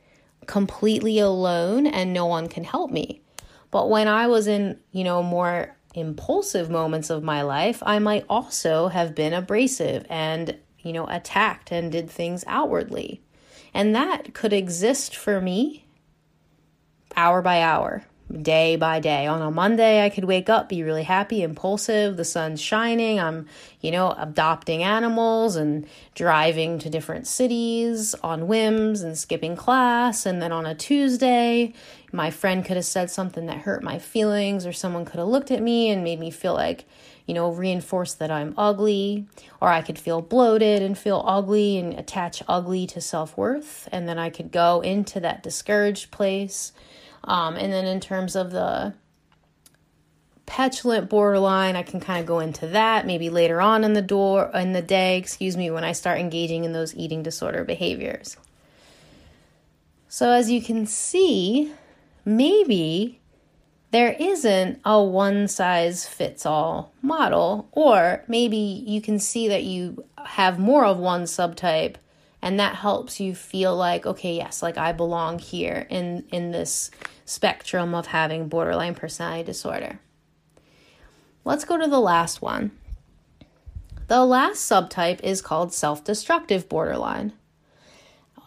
completely 0.45 1.19
alone 1.19 1.87
and 1.87 2.13
no 2.13 2.25
one 2.25 2.47
can 2.47 2.63
help 2.63 2.91
me. 2.91 3.21
But 3.71 3.89
when 3.89 4.07
I 4.07 4.27
was 4.27 4.47
in, 4.47 4.79
you 4.91 5.03
know, 5.03 5.21
more 5.21 5.75
impulsive 5.93 6.69
moments 6.69 7.09
of 7.09 7.23
my 7.23 7.41
life, 7.41 7.81
I 7.85 7.99
might 7.99 8.25
also 8.29 8.89
have 8.89 9.15
been 9.15 9.33
abrasive 9.33 10.05
and, 10.09 10.57
you 10.79 10.93
know, 10.93 11.07
attacked 11.07 11.71
and 11.71 11.91
did 11.91 12.09
things 12.09 12.43
outwardly. 12.47 13.21
And 13.73 13.95
that 13.95 14.33
could 14.33 14.53
exist 14.53 15.15
for 15.15 15.41
me 15.41 15.85
hour 17.15 17.41
by 17.41 17.61
hour 17.61 18.03
day 18.41 18.75
by 18.75 18.99
day. 18.99 19.27
On 19.27 19.41
a 19.41 19.51
Monday, 19.51 20.03
I 20.03 20.09
could 20.09 20.25
wake 20.25 20.49
up, 20.49 20.69
be 20.69 20.83
really 20.83 21.03
happy, 21.03 21.41
impulsive, 21.43 22.17
the 22.17 22.25
sun's 22.25 22.61
shining, 22.61 23.19
I'm, 23.19 23.47
you 23.81 23.91
know, 23.91 24.15
adopting 24.17 24.83
animals 24.83 25.55
and 25.55 25.87
driving 26.13 26.79
to 26.79 26.89
different 26.89 27.27
cities 27.27 28.13
on 28.15 28.47
whims 28.47 29.01
and 29.01 29.17
skipping 29.17 29.55
class. 29.55 30.25
And 30.25 30.41
then 30.41 30.51
on 30.51 30.65
a 30.65 30.75
Tuesday, 30.75 31.73
my 32.11 32.31
friend 32.31 32.63
could 32.63 32.75
have 32.75 32.85
said 32.85 33.09
something 33.09 33.45
that 33.47 33.59
hurt 33.59 33.83
my 33.83 33.99
feelings, 33.99 34.65
or 34.65 34.73
someone 34.73 35.05
could 35.05 35.19
have 35.19 35.27
looked 35.27 35.51
at 35.51 35.61
me 35.61 35.89
and 35.89 36.03
made 36.03 36.19
me 36.19 36.31
feel 36.31 36.53
like, 36.53 36.85
you 37.25 37.33
know, 37.33 37.51
reinforced 37.51 38.19
that 38.19 38.31
I'm 38.31 38.53
ugly, 38.57 39.25
or 39.61 39.69
I 39.69 39.81
could 39.81 39.99
feel 39.99 40.21
bloated 40.21 40.81
and 40.81 40.97
feel 40.97 41.23
ugly 41.25 41.77
and 41.77 41.93
attach 41.93 42.43
ugly 42.47 42.87
to 42.87 43.01
self 43.01 43.37
worth. 43.37 43.89
And 43.91 44.07
then 44.07 44.17
I 44.17 44.29
could 44.29 44.51
go 44.51 44.81
into 44.81 45.19
that 45.21 45.43
discouraged 45.43 46.11
place 46.11 46.71
um, 47.25 47.55
and 47.55 47.73
then 47.73 47.85
in 47.85 47.99
terms 47.99 48.35
of 48.35 48.51
the 48.51 48.93
petulant 50.45 51.09
borderline, 51.09 51.75
I 51.75 51.83
can 51.83 51.99
kind 51.99 52.19
of 52.19 52.25
go 52.25 52.39
into 52.39 52.67
that 52.67 53.05
maybe 53.05 53.29
later 53.29 53.61
on 53.61 53.83
in 53.83 53.93
the 53.93 54.01
door 54.01 54.51
in 54.53 54.73
the 54.73 54.81
day, 54.81 55.17
excuse 55.17 55.57
me, 55.57 55.71
when 55.71 55.83
I 55.83 55.91
start 55.91 56.19
engaging 56.19 56.63
in 56.63 56.73
those 56.73 56.95
eating 56.95 57.23
disorder 57.23 57.63
behaviors. 57.63 58.37
So 60.07 60.31
as 60.31 60.49
you 60.49 60.61
can 60.61 60.85
see, 60.85 61.73
maybe 62.23 63.19
there 63.91 64.15
isn't 64.19 64.79
a 64.85 65.03
one 65.03 65.47
size 65.47 66.05
fits 66.05 66.45
all 66.45 66.93
model, 67.01 67.67
or 67.71 68.23
maybe 68.27 68.57
you 68.57 69.01
can 69.01 69.19
see 69.19 69.47
that 69.47 69.63
you 69.63 70.05
have 70.17 70.59
more 70.59 70.85
of 70.85 70.97
one 70.97 71.23
subtype 71.23 71.95
and 72.45 72.59
that 72.59 72.75
helps 72.75 73.19
you 73.19 73.33
feel 73.33 73.75
like 73.75 74.05
okay 74.05 74.35
yes 74.35 74.61
like 74.61 74.77
i 74.77 74.91
belong 74.91 75.39
here 75.39 75.87
in 75.89 76.23
in 76.31 76.51
this 76.51 76.91
spectrum 77.25 77.93
of 77.93 78.07
having 78.07 78.47
borderline 78.47 78.95
personality 78.95 79.43
disorder. 79.43 79.99
Let's 81.43 81.65
go 81.65 81.77
to 81.77 81.87
the 81.87 81.99
last 81.99 82.41
one. 82.41 82.71
The 84.07 84.23
last 84.23 84.69
subtype 84.69 85.21
is 85.21 85.41
called 85.41 85.73
self-destructive 85.73 86.69
borderline. 86.69 87.33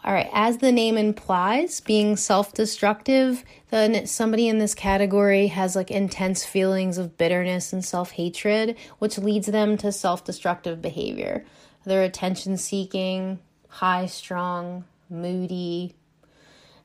All 0.03 0.13
right 0.13 0.29
as 0.31 0.59
the 0.59 0.71
name 0.71 0.97
implies 0.97 1.81
being 1.81 2.15
self-destructive 2.15 3.43
then 3.69 4.07
somebody 4.07 4.47
in 4.47 4.57
this 4.57 4.73
category 4.73 5.47
has 5.47 5.75
like 5.75 5.91
intense 5.91 6.45
feelings 6.45 6.97
of 6.97 7.17
bitterness 7.17 7.73
and 7.73 7.83
self-hatred 7.83 8.77
which 8.99 9.17
leads 9.17 9.47
them 9.47 9.75
to 9.77 9.91
self-destructive 9.91 10.81
behavior. 10.81 11.45
They're 11.83 12.03
attention 12.03 12.55
seeking 12.55 13.39
high 13.67 14.05
strung, 14.05 14.85
moody, 15.09 15.95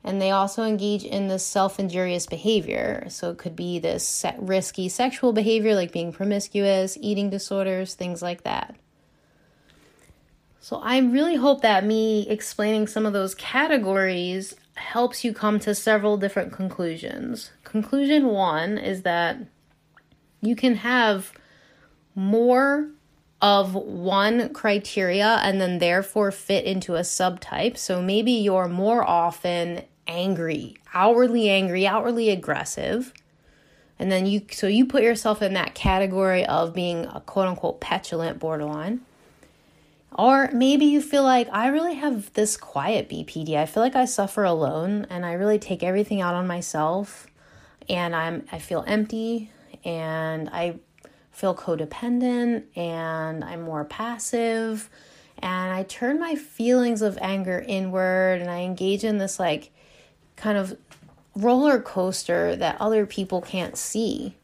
and 0.04 0.20
they 0.20 0.30
also 0.30 0.62
engage 0.62 1.02
in 1.02 1.28
this 1.28 1.44
self 1.44 1.80
injurious 1.80 2.26
behavior. 2.26 3.06
So 3.08 3.30
it 3.30 3.38
could 3.38 3.56
be 3.56 3.78
this 3.78 4.24
risky 4.38 4.88
sexual 4.90 5.32
behavior 5.32 5.74
like 5.74 5.92
being 5.92 6.12
promiscuous, 6.12 6.98
eating 7.00 7.30
disorders, 7.30 7.94
things 7.94 8.20
like 8.20 8.42
that. 8.42 8.76
So 10.60 10.76
I 10.76 10.98
really 10.98 11.36
hope 11.36 11.62
that 11.62 11.84
me 11.84 12.28
explaining 12.28 12.86
some 12.86 13.06
of 13.06 13.12
those 13.12 13.34
categories 13.34 14.54
helps 14.76 15.24
you 15.24 15.32
come 15.32 15.58
to 15.60 15.74
several 15.74 16.16
different 16.16 16.52
conclusions. 16.52 17.50
Conclusion 17.64 18.26
one 18.26 18.76
is 18.76 19.02
that 19.02 19.38
you 20.40 20.54
can 20.54 20.76
have 20.76 21.32
more 22.14 22.88
of 23.40 23.74
one 23.74 24.52
criteria 24.54 25.38
and 25.42 25.60
then 25.60 25.78
therefore 25.78 26.30
fit 26.30 26.64
into 26.64 26.94
a 26.94 27.00
subtype. 27.00 27.76
So 27.76 28.00
maybe 28.00 28.32
you're 28.32 28.68
more 28.68 29.06
often 29.06 29.82
angry, 30.06 30.76
outwardly 30.92 31.48
angry, 31.48 31.86
outwardly 31.86 32.30
aggressive. 32.30 33.12
And 33.98 34.10
then 34.10 34.26
you, 34.26 34.42
so 34.50 34.66
you 34.66 34.86
put 34.86 35.02
yourself 35.02 35.40
in 35.42 35.54
that 35.54 35.74
category 35.74 36.44
of 36.46 36.74
being 36.74 37.06
a 37.06 37.20
quote 37.20 37.46
unquote 37.46 37.80
petulant 37.80 38.38
borderline. 38.38 39.00
Or 40.16 40.48
maybe 40.52 40.84
you 40.84 41.00
feel 41.00 41.24
like 41.24 41.48
I 41.50 41.68
really 41.68 41.94
have 41.94 42.32
this 42.34 42.56
quiet 42.56 43.08
BPD. 43.08 43.56
I 43.56 43.66
feel 43.66 43.82
like 43.82 43.96
I 43.96 44.04
suffer 44.04 44.44
alone 44.44 45.06
and 45.10 45.26
I 45.26 45.32
really 45.32 45.58
take 45.58 45.82
everything 45.82 46.20
out 46.20 46.34
on 46.34 46.46
myself 46.46 47.26
and 47.88 48.14
I'm 48.14 48.46
I 48.52 48.58
feel 48.58 48.84
empty 48.86 49.50
and 49.84 50.48
I 50.50 50.76
feel 51.32 51.54
codependent 51.54 52.64
and 52.76 53.42
I'm 53.42 53.62
more 53.62 53.84
passive 53.84 54.88
and 55.38 55.72
I 55.72 55.82
turn 55.82 56.20
my 56.20 56.36
feelings 56.36 57.02
of 57.02 57.18
anger 57.20 57.64
inward 57.66 58.40
and 58.40 58.50
I 58.50 58.60
engage 58.60 59.02
in 59.02 59.18
this 59.18 59.40
like 59.40 59.72
kind 60.36 60.58
of 60.58 60.76
roller 61.34 61.80
coaster 61.80 62.54
that 62.56 62.80
other 62.80 63.06
people 63.06 63.40
can't 63.40 63.76
see. 63.76 64.34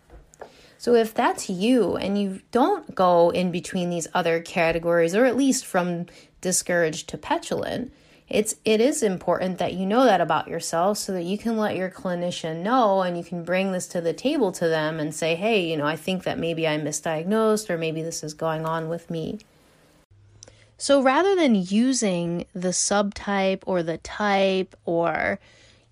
So 0.79 0.95
if 0.95 1.13
that's 1.13 1.51
you 1.51 1.97
and 1.97 2.21
you 2.21 2.41
don't 2.53 2.95
go 2.95 3.31
in 3.31 3.51
between 3.51 3.91
these 3.91 4.09
other 4.15 4.41
categories 4.41 5.15
or 5.15 5.27
at 5.27 5.37
least 5.37 5.67
from 5.67 6.07
discouraged 6.41 7.09
to 7.11 7.19
petulant, 7.19 7.93
it's 8.31 8.55
it 8.65 8.81
is 8.81 9.03
important 9.03 9.59
that 9.59 9.75
you 9.75 9.85
know 9.85 10.05
that 10.05 10.21
about 10.21 10.47
yourself 10.47 10.97
so 10.97 11.13
that 11.13 11.25
you 11.25 11.37
can 11.37 11.57
let 11.57 11.77
your 11.77 11.91
clinician 11.91 12.63
know 12.63 13.03
and 13.03 13.19
you 13.19 13.25
can 13.25 13.43
bring 13.43 13.73
this 13.73 13.89
to 13.89 14.01
the 14.01 14.13
table 14.13 14.53
to 14.53 14.69
them 14.69 15.01
and 15.01 15.13
say 15.13 15.35
hey 15.35 15.69
you 15.69 15.77
know 15.77 15.85
i 15.85 15.97
think 15.97 16.23
that 16.23 16.39
maybe 16.39 16.67
i 16.67 16.79
misdiagnosed 16.79 17.69
or 17.69 17.77
maybe 17.77 18.03
this 18.03 18.23
is 18.23 18.33
going 18.33 18.65
on 18.65 18.89
with 18.89 19.11
me 19.11 19.41
so 20.79 21.03
rather 21.03 21.35
than 21.35 21.57
using 21.57 22.47
the 22.55 22.69
subtype 22.69 23.63
or 23.67 23.83
the 23.83 23.99
type 23.99 24.77
or 24.85 25.41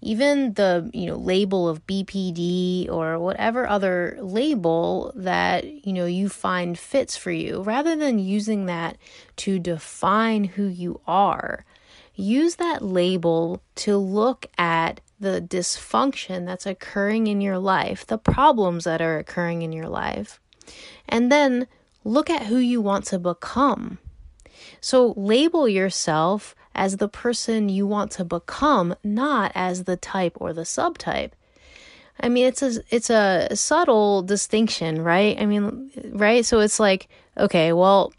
even 0.00 0.54
the 0.54 0.90
you 0.94 1.06
know 1.06 1.16
label 1.16 1.68
of 1.68 1.87
BPD 1.87 2.88
or 2.90 3.18
whatever 3.18 3.68
other 3.68 4.16
label 4.20 5.12
that 5.16 5.87
you 5.87 5.92
know 5.92 6.06
you 6.06 6.28
find 6.28 6.78
fits 6.78 7.16
for 7.16 7.30
you 7.30 7.62
rather 7.62 7.96
than 7.96 8.18
using 8.18 8.66
that 8.66 8.96
to 9.37 9.58
define 9.58 10.44
who 10.44 10.66
you 10.66 11.00
are 11.06 11.64
use 12.18 12.56
that 12.56 12.82
label 12.82 13.62
to 13.76 13.96
look 13.96 14.46
at 14.58 15.00
the 15.20 15.40
dysfunction 15.40 16.46
that's 16.46 16.66
occurring 16.66 17.26
in 17.26 17.40
your 17.40 17.58
life, 17.58 18.06
the 18.06 18.18
problems 18.18 18.84
that 18.84 19.00
are 19.00 19.18
occurring 19.18 19.62
in 19.62 19.72
your 19.72 19.88
life, 19.88 20.40
and 21.08 21.30
then 21.30 21.66
look 22.04 22.28
at 22.28 22.46
who 22.46 22.58
you 22.58 22.80
want 22.80 23.04
to 23.06 23.18
become. 23.18 23.98
So 24.80 25.14
label 25.16 25.68
yourself 25.68 26.54
as 26.74 26.96
the 26.96 27.09
person 27.09 27.68
you 27.68 27.87
want 27.87 28.11
to 28.12 28.24
become, 28.24 28.94
not 29.02 29.52
as 29.54 29.85
the 29.85 29.96
type 29.96 30.37
or 30.40 30.52
the 30.52 30.62
subtype. 30.62 31.33
I 32.20 32.28
mean, 32.28 32.46
it's 32.46 32.62
a 32.62 32.83
it's 32.90 33.11
a 33.11 33.54
subtle 33.54 34.22
distinction, 34.22 35.02
right? 35.02 35.40
I 35.40 35.46
mean, 35.46 35.90
right? 36.12 36.44
So 36.44 36.61
it's 36.61 36.81
like, 36.81 37.09
okay, 37.37 37.72
well, 37.72 38.12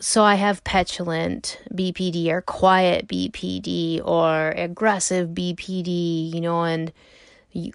so 0.00 0.22
I 0.22 0.34
have 0.34 0.64
petulant 0.64 1.60
BPD 1.72 2.28
or 2.28 2.40
quiet 2.40 3.06
BPD 3.06 4.00
or 4.04 4.50
aggressive 4.50 5.30
BPD, 5.30 6.32
you 6.32 6.40
know, 6.40 6.64
and 6.64 6.92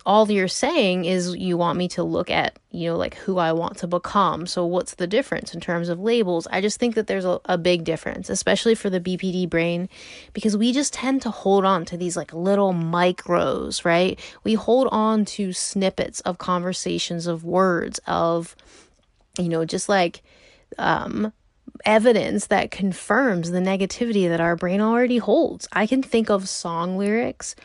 all 0.05 0.29
you're 0.29 0.49
saying 0.49 1.05
is 1.05 1.35
you 1.35 1.57
want 1.57 1.77
me 1.77 1.87
to 1.89 2.03
look 2.03 2.29
at, 2.29 2.59
you 2.69 2.89
know, 2.89 2.97
like 2.97 3.15
who 3.15 3.37
I 3.37 3.53
want 3.53 3.77
to 3.77 3.87
become. 3.87 4.45
So 4.45 4.65
what's 4.65 4.95
the 4.95 5.07
difference 5.07 5.53
in 5.53 5.61
terms 5.61 5.87
of 5.87 5.99
labels? 5.99 6.47
I 6.51 6.59
just 6.59 6.79
think 6.79 6.95
that 6.95 7.07
there's 7.07 7.25
a, 7.25 7.39
a 7.45 7.57
big 7.57 7.85
difference, 7.85 8.29
especially 8.29 8.75
for 8.75 8.89
the 8.89 8.99
BPD 8.99 9.49
brain, 9.49 9.87
because 10.33 10.57
we 10.57 10.73
just 10.73 10.93
tend 10.93 11.21
to 11.21 11.31
hold 11.31 11.63
on 11.63 11.85
to 11.85 11.97
these 11.97 12.17
like 12.17 12.33
little 12.33 12.73
micros, 12.73 13.85
right? 13.85 14.19
We 14.43 14.55
hold 14.55 14.89
on 14.91 15.23
to 15.25 15.53
snippets 15.53 16.19
of 16.21 16.37
conversations 16.37 17.25
of 17.25 17.45
words 17.45 17.99
of, 18.05 18.57
you 19.37 19.47
know, 19.47 19.63
just 19.63 19.87
like, 19.87 20.21
um, 20.77 21.31
evidence 21.85 22.47
that 22.47 22.71
confirms 22.71 23.51
the 23.51 23.59
negativity 23.59 24.27
that 24.27 24.41
our 24.41 24.57
brain 24.57 24.81
already 24.81 25.17
holds. 25.17 25.67
I 25.71 25.87
can 25.87 26.03
think 26.03 26.29
of 26.29 26.49
song 26.49 26.97
lyrics 26.97 27.55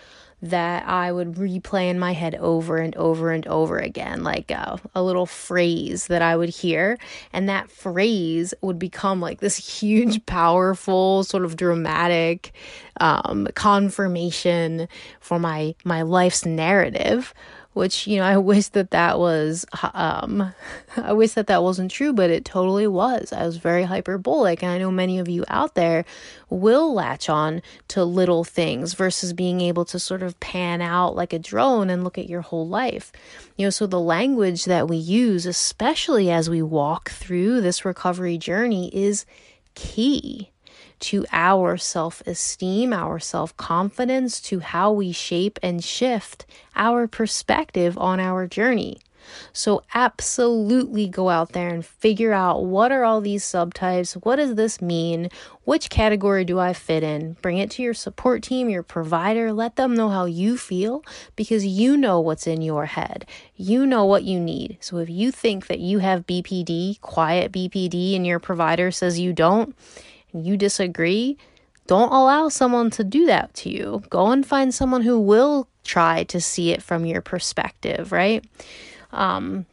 that 0.44 0.86
I 0.86 1.10
would 1.10 1.36
replay 1.36 1.88
in 1.88 1.98
my 1.98 2.12
head 2.12 2.34
over 2.34 2.76
and 2.76 2.94
over 2.96 3.30
and 3.30 3.46
over 3.46 3.78
again, 3.78 4.22
like 4.22 4.50
a, 4.50 4.78
a, 4.94 5.02
little 5.02 5.24
phrase 5.24 6.08
that 6.08 6.20
I 6.20 6.36
would 6.36 6.50
hear. 6.50 6.98
And 7.32 7.48
that 7.48 7.70
phrase 7.70 8.52
would 8.60 8.78
become 8.78 9.22
like 9.22 9.40
this 9.40 9.56
huge, 9.56 10.24
powerful, 10.26 11.24
sort 11.24 11.46
of 11.46 11.56
dramatic 11.56 12.52
um, 13.00 13.48
confirmation 13.54 14.86
for 15.18 15.38
my, 15.38 15.74
my 15.82 16.02
life's 16.02 16.44
narrative 16.44 17.32
which 17.74 18.06
you 18.06 18.16
know 18.16 18.24
i 18.24 18.36
wish 18.52 18.68
that 18.68 18.90
that 18.90 19.18
was 19.18 19.66
um 19.92 20.52
i 20.96 21.12
wish 21.12 21.32
that 21.32 21.46
that 21.46 21.62
wasn't 21.62 21.90
true 21.90 22.12
but 22.12 22.30
it 22.30 22.44
totally 22.44 22.86
was. 22.86 23.32
I 23.32 23.44
was 23.44 23.56
very 23.58 23.84
hyperbolic 23.84 24.62
and 24.62 24.72
i 24.72 24.78
know 24.78 24.90
many 24.90 25.18
of 25.18 25.28
you 25.28 25.44
out 25.48 25.74
there 25.74 26.04
will 26.48 26.94
latch 26.94 27.28
on 27.28 27.62
to 27.88 28.04
little 28.04 28.44
things 28.44 28.94
versus 28.94 29.32
being 29.32 29.60
able 29.60 29.84
to 29.86 29.98
sort 29.98 30.22
of 30.22 30.38
pan 30.40 30.80
out 30.80 31.16
like 31.16 31.32
a 31.32 31.38
drone 31.38 31.90
and 31.90 32.04
look 32.04 32.16
at 32.16 32.28
your 32.28 32.42
whole 32.42 32.68
life. 32.68 33.12
You 33.56 33.66
know 33.66 33.70
so 33.70 33.86
the 33.86 34.00
language 34.00 34.64
that 34.64 34.88
we 34.88 34.96
use 34.96 35.46
especially 35.46 36.30
as 36.30 36.48
we 36.48 36.62
walk 36.62 37.10
through 37.10 37.60
this 37.60 37.84
recovery 37.84 38.38
journey 38.38 38.88
is 38.94 39.26
key 39.74 40.50
to 41.00 41.24
our 41.32 41.76
self 41.76 42.22
esteem, 42.26 42.92
our 42.92 43.18
self 43.18 43.56
confidence, 43.56 44.40
to 44.42 44.60
how 44.60 44.92
we 44.92 45.12
shape 45.12 45.58
and 45.62 45.82
shift 45.84 46.46
our 46.76 47.06
perspective 47.06 47.96
on 47.98 48.20
our 48.20 48.46
journey. 48.46 48.98
So, 49.52 49.82
absolutely 49.94 51.08
go 51.08 51.28
out 51.28 51.52
there 51.52 51.68
and 51.68 51.84
figure 51.84 52.32
out 52.32 52.64
what 52.64 52.92
are 52.92 53.04
all 53.04 53.20
these 53.20 53.44
subtypes? 53.44 54.14
What 54.24 54.36
does 54.36 54.54
this 54.54 54.80
mean? 54.82 55.30
Which 55.64 55.90
category 55.90 56.44
do 56.44 56.58
I 56.58 56.72
fit 56.72 57.02
in? 57.02 57.34
Bring 57.40 57.58
it 57.58 57.70
to 57.72 57.82
your 57.82 57.94
support 57.94 58.42
team, 58.42 58.68
your 58.68 58.82
provider. 58.82 59.52
Let 59.52 59.76
them 59.76 59.94
know 59.94 60.08
how 60.08 60.26
you 60.26 60.58
feel 60.58 61.02
because 61.36 61.64
you 61.64 61.96
know 61.96 62.20
what's 62.20 62.46
in 62.46 62.60
your 62.62 62.86
head. 62.86 63.26
You 63.56 63.86
know 63.86 64.04
what 64.04 64.24
you 64.24 64.38
need. 64.38 64.78
So, 64.80 64.98
if 64.98 65.08
you 65.08 65.30
think 65.30 65.66
that 65.68 65.80
you 65.80 65.98
have 65.98 66.26
BPD, 66.26 67.00
quiet 67.00 67.52
BPD, 67.52 68.16
and 68.16 68.26
your 68.26 68.38
provider 68.38 68.90
says 68.90 69.18
you 69.18 69.32
don't, 69.32 69.74
you 70.34 70.56
disagree, 70.56 71.38
don't 71.86 72.12
allow 72.12 72.48
someone 72.48 72.90
to 72.90 73.04
do 73.04 73.26
that 73.26 73.54
to 73.54 73.70
you. 73.70 74.02
Go 74.10 74.30
and 74.30 74.46
find 74.46 74.74
someone 74.74 75.02
who 75.02 75.20
will 75.20 75.68
try 75.84 76.24
to 76.24 76.40
see 76.40 76.70
it 76.70 76.82
from 76.82 77.04
your 77.04 77.20
perspective, 77.20 78.10
right? 78.10 78.44
Um, 79.12 79.66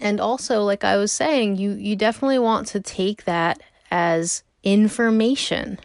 and 0.00 0.20
also, 0.20 0.62
like 0.62 0.84
I 0.84 0.96
was 0.96 1.12
saying, 1.12 1.56
you 1.56 1.72
you 1.72 1.96
definitely 1.96 2.38
want 2.38 2.68
to 2.68 2.80
take 2.80 3.24
that 3.24 3.60
as 3.90 4.42
information 4.62 5.78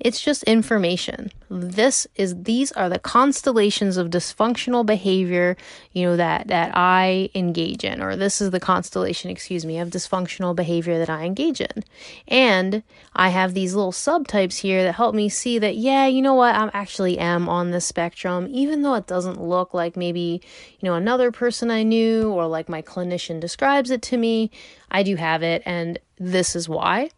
it's 0.00 0.20
just 0.20 0.44
information. 0.44 1.32
This 1.50 2.06
is 2.14 2.42
these 2.42 2.70
are 2.72 2.88
the 2.88 2.98
constellations 2.98 3.96
of 3.96 4.10
dysfunctional 4.10 4.84
behavior, 4.86 5.56
you 5.92 6.04
know, 6.04 6.16
that 6.16 6.48
that 6.48 6.72
I 6.74 7.30
engage 7.34 7.84
in 7.84 8.00
or 8.02 8.14
this 8.14 8.40
is 8.40 8.50
the 8.50 8.60
constellation, 8.60 9.30
excuse 9.30 9.64
me, 9.64 9.78
of 9.78 9.88
dysfunctional 9.90 10.54
behavior 10.54 10.98
that 10.98 11.10
I 11.10 11.24
engage 11.24 11.60
in. 11.60 11.84
And 12.28 12.82
I 13.14 13.30
have 13.30 13.54
these 13.54 13.74
little 13.74 13.92
subtypes 13.92 14.58
here 14.58 14.84
that 14.84 14.94
help 14.94 15.14
me 15.14 15.28
see 15.28 15.58
that 15.58 15.76
yeah, 15.76 16.06
you 16.06 16.22
know 16.22 16.34
what, 16.34 16.54
I 16.54 16.70
actually 16.72 17.18
am 17.18 17.48
on 17.48 17.70
the 17.70 17.80
spectrum 17.80 18.46
even 18.50 18.82
though 18.82 18.94
it 18.94 19.06
doesn't 19.06 19.40
look 19.40 19.74
like 19.74 19.96
maybe, 19.96 20.40
you 20.80 20.88
know, 20.88 20.94
another 20.94 21.32
person 21.32 21.70
I 21.70 21.82
knew 21.82 22.30
or 22.30 22.46
like 22.46 22.68
my 22.68 22.82
clinician 22.82 23.40
describes 23.40 23.90
it 23.90 24.02
to 24.02 24.16
me. 24.16 24.50
I 24.90 25.02
do 25.02 25.16
have 25.16 25.42
it 25.42 25.62
and 25.64 25.98
this 26.18 26.54
is 26.54 26.68
why. 26.68 27.10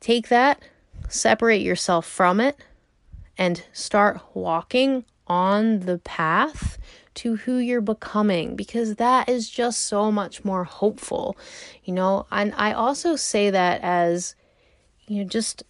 Take 0.00 0.28
that 0.28 0.62
separate 1.08 1.62
yourself 1.62 2.06
from 2.06 2.40
it 2.40 2.56
and 3.38 3.64
start 3.72 4.20
walking 4.34 5.04
on 5.26 5.80
the 5.80 5.98
path 5.98 6.78
to 7.14 7.36
who 7.36 7.56
you're 7.56 7.80
becoming 7.80 8.54
because 8.54 8.96
that 8.96 9.28
is 9.28 9.48
just 9.48 9.82
so 9.86 10.12
much 10.12 10.44
more 10.44 10.64
hopeful 10.64 11.36
you 11.84 11.92
know? 11.92 12.26
And 12.30 12.54
i 12.56 12.72
also 12.72 13.16
say 13.16 13.50
that 13.50 13.80
as 13.82 14.34
you 15.06 15.22
know 15.22 15.28
just 15.28 15.62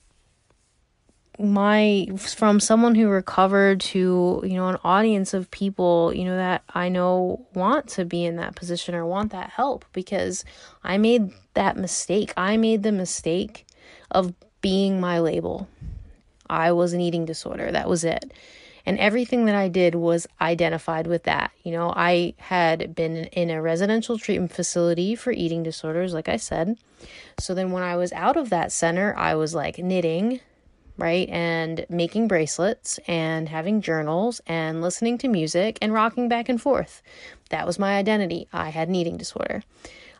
my 1.38 2.08
from 2.16 2.60
someone 2.60 2.94
who 2.94 3.08
recovered 3.08 3.80
to 3.80 4.42
you 4.44 4.54
know 4.54 4.68
an 4.68 4.78
audience 4.84 5.34
of 5.34 5.50
people 5.50 6.10
you 6.14 6.24
know 6.24 6.36
that 6.36 6.62
i 6.70 6.88
know 6.88 7.46
want 7.52 7.86
to 7.86 8.06
be 8.06 8.24
in 8.24 8.36
that 8.36 8.56
position 8.56 8.94
or 8.94 9.04
want 9.04 9.32
that 9.32 9.50
help 9.50 9.84
because 9.92 10.46
i 10.82 10.96
made 10.96 11.30
that 11.56 11.76
mistake. 11.76 12.32
I 12.36 12.56
made 12.56 12.84
the 12.84 12.92
mistake 12.92 13.66
of 14.12 14.32
being 14.66 14.98
my 14.98 15.20
label. 15.20 15.68
I 16.50 16.72
was 16.72 16.92
an 16.92 17.00
eating 17.00 17.24
disorder. 17.24 17.70
That 17.70 17.88
was 17.88 18.02
it. 18.02 18.32
And 18.84 18.98
everything 18.98 19.44
that 19.44 19.54
I 19.54 19.68
did 19.68 19.94
was 19.94 20.26
identified 20.40 21.06
with 21.06 21.22
that. 21.22 21.52
You 21.62 21.70
know, 21.70 21.92
I 21.94 22.34
had 22.38 22.92
been 22.92 23.26
in 23.26 23.48
a 23.48 23.62
residential 23.62 24.18
treatment 24.18 24.52
facility 24.52 25.14
for 25.14 25.30
eating 25.30 25.62
disorders, 25.62 26.12
like 26.12 26.28
I 26.28 26.36
said. 26.36 26.78
So 27.38 27.54
then 27.54 27.70
when 27.70 27.84
I 27.84 27.94
was 27.94 28.12
out 28.12 28.36
of 28.36 28.50
that 28.50 28.72
center, 28.72 29.14
I 29.16 29.36
was 29.36 29.54
like 29.54 29.78
knitting, 29.78 30.40
right? 30.98 31.28
And 31.28 31.86
making 31.88 32.26
bracelets 32.26 32.98
and 33.06 33.48
having 33.48 33.80
journals 33.80 34.40
and 34.48 34.82
listening 34.82 35.16
to 35.18 35.28
music 35.28 35.78
and 35.80 35.92
rocking 35.92 36.28
back 36.28 36.48
and 36.48 36.60
forth. 36.60 37.02
That 37.50 37.68
was 37.68 37.78
my 37.78 37.98
identity. 37.98 38.48
I 38.52 38.70
had 38.70 38.88
an 38.88 38.96
eating 38.96 39.16
disorder. 39.16 39.62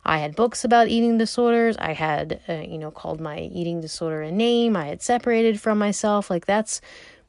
I 0.07 0.19
had 0.19 0.35
books 0.35 0.63
about 0.63 0.87
eating 0.87 1.17
disorders. 1.17 1.75
I 1.77 1.91
had, 1.91 2.39
uh, 2.47 2.53
you 2.53 2.77
know, 2.77 2.91
called 2.91 3.19
my 3.19 3.39
eating 3.39 3.81
disorder 3.81 4.21
a 4.21 4.31
name. 4.31 4.77
I 4.77 4.85
had 4.87 5.01
separated 5.01 5.59
from 5.59 5.77
myself. 5.77 6.29
Like 6.29 6.45
that's 6.45 6.79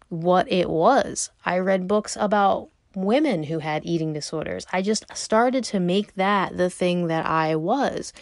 what 0.09 0.51
it 0.51 0.71
was. 0.71 1.31
I 1.45 1.59
read 1.59 1.89
books 1.89 2.17
about 2.19 2.69
women 2.95 3.45
who 3.45 3.59
had 3.59 3.85
eating 3.85 4.13
disorders. 4.13 4.65
I 4.73 4.83
just 4.83 5.05
started 5.17 5.65
to 5.65 5.81
make 5.81 6.15
that 6.15 6.57
the 6.57 6.71
thing 6.71 7.09
that 7.09 7.27
I 7.27 7.57
was. 7.57 8.13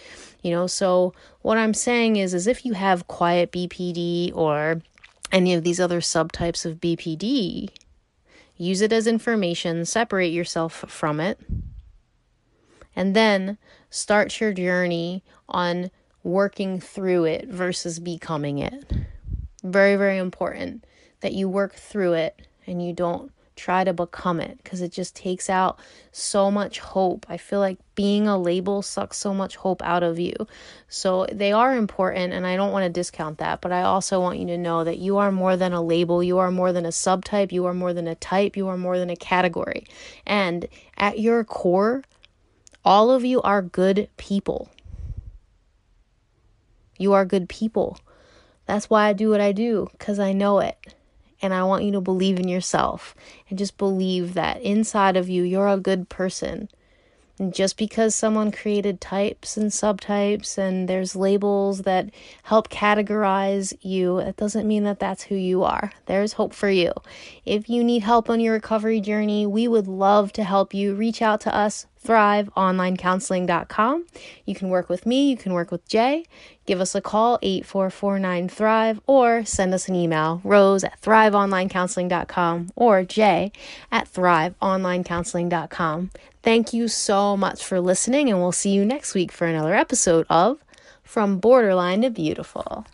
You 0.42 0.52
know, 0.52 0.66
so 0.66 1.12
what 1.42 1.58
I'm 1.58 1.74
saying 1.74 2.16
is 2.16 2.32
is 2.32 2.46
if 2.46 2.64
you 2.64 2.72
have 2.72 3.06
quiet 3.06 3.52
BPD 3.52 4.32
or 4.34 4.80
any 5.30 5.52
of 5.52 5.64
these 5.64 5.80
other 5.80 6.00
subtypes 6.00 6.64
of 6.64 6.80
BPD, 6.80 7.68
use 8.56 8.80
it 8.80 8.92
as 8.92 9.06
information, 9.06 9.84
separate 9.84 10.32
yourself 10.32 10.72
from 10.88 11.20
it 11.20 11.38
and 12.96 13.14
then 13.14 13.58
start 13.90 14.40
your 14.40 14.52
journey 14.52 15.22
on 15.48 15.90
working 16.22 16.80
through 16.80 17.24
it 17.24 17.48
versus 17.48 17.98
becoming 17.98 18.58
it. 18.58 18.84
Very, 19.62 19.96
very 19.96 20.18
important 20.18 20.84
that 21.20 21.32
you 21.32 21.48
work 21.48 21.74
through 21.74 22.14
it 22.14 22.46
and 22.66 22.84
you 22.84 22.92
don't 22.92 23.32
try 23.56 23.82
to 23.82 23.92
become 23.92 24.38
it 24.38 24.58
because 24.62 24.82
it 24.82 24.92
just 24.92 25.16
takes 25.16 25.48
out 25.48 25.78
so 26.12 26.50
much 26.50 26.78
hope. 26.78 27.24
I 27.28 27.38
feel 27.38 27.58
like 27.58 27.78
being 27.94 28.28
a 28.28 28.38
label 28.38 28.82
sucks 28.82 29.16
so 29.16 29.32
much 29.32 29.56
hope 29.56 29.82
out 29.82 30.02
of 30.02 30.18
you. 30.18 30.34
So 30.88 31.26
they 31.32 31.52
are 31.52 31.74
important 31.74 32.34
and 32.34 32.46
I 32.46 32.56
don't 32.56 32.72
want 32.72 32.84
to 32.84 32.90
discount 32.90 33.38
that, 33.38 33.62
but 33.62 33.72
I 33.72 33.82
also 33.82 34.20
want 34.20 34.38
you 34.38 34.46
to 34.48 34.58
know 34.58 34.84
that 34.84 34.98
you 34.98 35.16
are 35.16 35.32
more 35.32 35.56
than 35.56 35.72
a 35.72 35.82
label, 35.82 36.22
you 36.22 36.38
are 36.38 36.50
more 36.50 36.72
than 36.72 36.84
a 36.84 36.90
subtype, 36.90 37.50
you 37.50 37.64
are 37.64 37.74
more 37.74 37.94
than 37.94 38.06
a 38.06 38.14
type, 38.14 38.56
you 38.56 38.68
are 38.68 38.76
more 38.76 38.98
than 38.98 39.10
a 39.10 39.16
category. 39.16 39.86
And 40.26 40.68
at 40.98 41.18
your 41.18 41.42
core, 41.42 42.04
all 42.86 43.10
of 43.10 43.24
you 43.24 43.42
are 43.42 43.60
good 43.60 44.08
people. 44.16 44.70
You 46.96 47.14
are 47.14 47.24
good 47.24 47.48
people. 47.48 47.98
That's 48.66 48.88
why 48.88 49.08
I 49.08 49.12
do 49.12 49.28
what 49.28 49.40
I 49.40 49.50
do, 49.50 49.88
because 49.90 50.20
I 50.20 50.32
know 50.32 50.60
it. 50.60 50.78
And 51.42 51.52
I 51.52 51.64
want 51.64 51.82
you 51.82 51.92
to 51.92 52.00
believe 52.00 52.38
in 52.38 52.46
yourself 52.46 53.14
and 53.50 53.58
just 53.58 53.76
believe 53.76 54.34
that 54.34 54.62
inside 54.62 55.16
of 55.16 55.28
you, 55.28 55.42
you're 55.42 55.68
a 55.68 55.76
good 55.76 56.08
person. 56.08 56.68
And 57.38 57.52
just 57.52 57.76
because 57.76 58.14
someone 58.14 58.50
created 58.50 59.00
types 59.00 59.58
and 59.58 59.70
subtypes 59.70 60.56
and 60.56 60.88
there's 60.88 61.14
labels 61.14 61.82
that 61.82 62.10
help 62.44 62.70
categorize 62.70 63.76
you, 63.82 64.18
it 64.18 64.36
doesn't 64.36 64.66
mean 64.66 64.84
that 64.84 65.00
that's 65.00 65.24
who 65.24 65.34
you 65.34 65.62
are. 65.62 65.92
There's 66.06 66.34
hope 66.34 66.54
for 66.54 66.70
you. 66.70 66.92
If 67.44 67.68
you 67.68 67.84
need 67.84 68.04
help 68.04 68.30
on 68.30 68.40
your 68.40 68.54
recovery 68.54 69.00
journey, 69.00 69.44
we 69.44 69.68
would 69.68 69.86
love 69.86 70.32
to 70.34 70.44
help 70.44 70.72
you. 70.72 70.94
Reach 70.94 71.20
out 71.20 71.42
to 71.42 71.54
us 71.54 71.86
thriveonlinecounseling.com. 72.06 74.06
You 74.44 74.54
can 74.54 74.68
work 74.68 74.88
with 74.88 75.06
me, 75.06 75.30
you 75.30 75.36
can 75.36 75.52
work 75.52 75.70
with 75.70 75.86
Jay. 75.88 76.24
Give 76.66 76.80
us 76.80 76.94
a 76.94 77.00
call, 77.00 77.38
8449 77.42 78.48
Thrive, 78.48 79.00
or 79.06 79.44
send 79.44 79.74
us 79.74 79.88
an 79.88 79.94
email, 79.94 80.40
rose 80.44 80.84
at 80.84 81.00
thriveonlinecounseling.com 81.00 82.70
or 82.74 83.04
jay 83.04 83.52
at 83.92 84.12
thriveonlinecounseling.com. 84.12 86.10
Thank 86.42 86.72
you 86.72 86.88
so 86.88 87.36
much 87.36 87.64
for 87.64 87.80
listening, 87.80 88.30
and 88.30 88.40
we'll 88.40 88.52
see 88.52 88.70
you 88.70 88.84
next 88.84 89.14
week 89.14 89.32
for 89.32 89.46
another 89.46 89.74
episode 89.74 90.26
of 90.30 90.58
From 91.02 91.38
Borderline 91.38 92.02
to 92.02 92.10
Beautiful. 92.10 92.86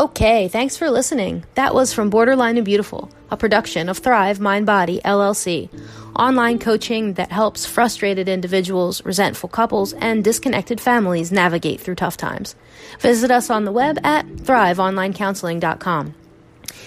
Okay, 0.00 0.48
thanks 0.48 0.78
for 0.78 0.88
listening. 0.88 1.44
That 1.56 1.74
was 1.74 1.92
from 1.92 2.08
Borderline 2.08 2.56
and 2.56 2.64
Beautiful, 2.64 3.10
a 3.30 3.36
production 3.36 3.90
of 3.90 3.98
Thrive 3.98 4.40
Mind 4.40 4.64
Body 4.64 4.98
LLC, 5.04 5.68
online 6.16 6.58
coaching 6.58 7.12
that 7.14 7.30
helps 7.30 7.66
frustrated 7.66 8.26
individuals, 8.26 9.04
resentful 9.04 9.50
couples, 9.50 9.92
and 9.92 10.24
disconnected 10.24 10.80
families 10.80 11.30
navigate 11.30 11.82
through 11.82 11.96
tough 11.96 12.16
times. 12.16 12.54
Visit 13.00 13.30
us 13.30 13.50
on 13.50 13.66
the 13.66 13.72
web 13.72 13.98
at 14.02 14.26
thriveonlinecounseling.com. 14.26 16.14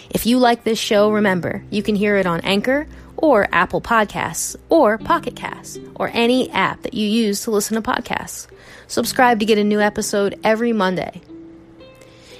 If 0.09 0.25
you 0.25 0.39
like 0.39 0.63
this 0.63 0.79
show, 0.79 1.11
remember, 1.11 1.63
you 1.69 1.83
can 1.83 1.93
hear 1.93 2.15
it 2.15 2.25
on 2.25 2.41
Anchor 2.41 2.87
or 3.15 3.47
Apple 3.51 3.79
Podcasts 3.79 4.55
or 4.69 4.97
Pocket 4.97 5.35
Casts 5.35 5.77
or 5.97 6.09
any 6.13 6.49
app 6.49 6.81
that 6.81 6.95
you 6.95 7.07
use 7.07 7.41
to 7.41 7.51
listen 7.51 7.79
to 7.79 7.87
podcasts. 7.87 8.47
Subscribe 8.87 9.39
to 9.39 9.45
get 9.45 9.59
a 9.59 9.63
new 9.63 9.79
episode 9.79 10.39
every 10.43 10.73
Monday. 10.73 11.21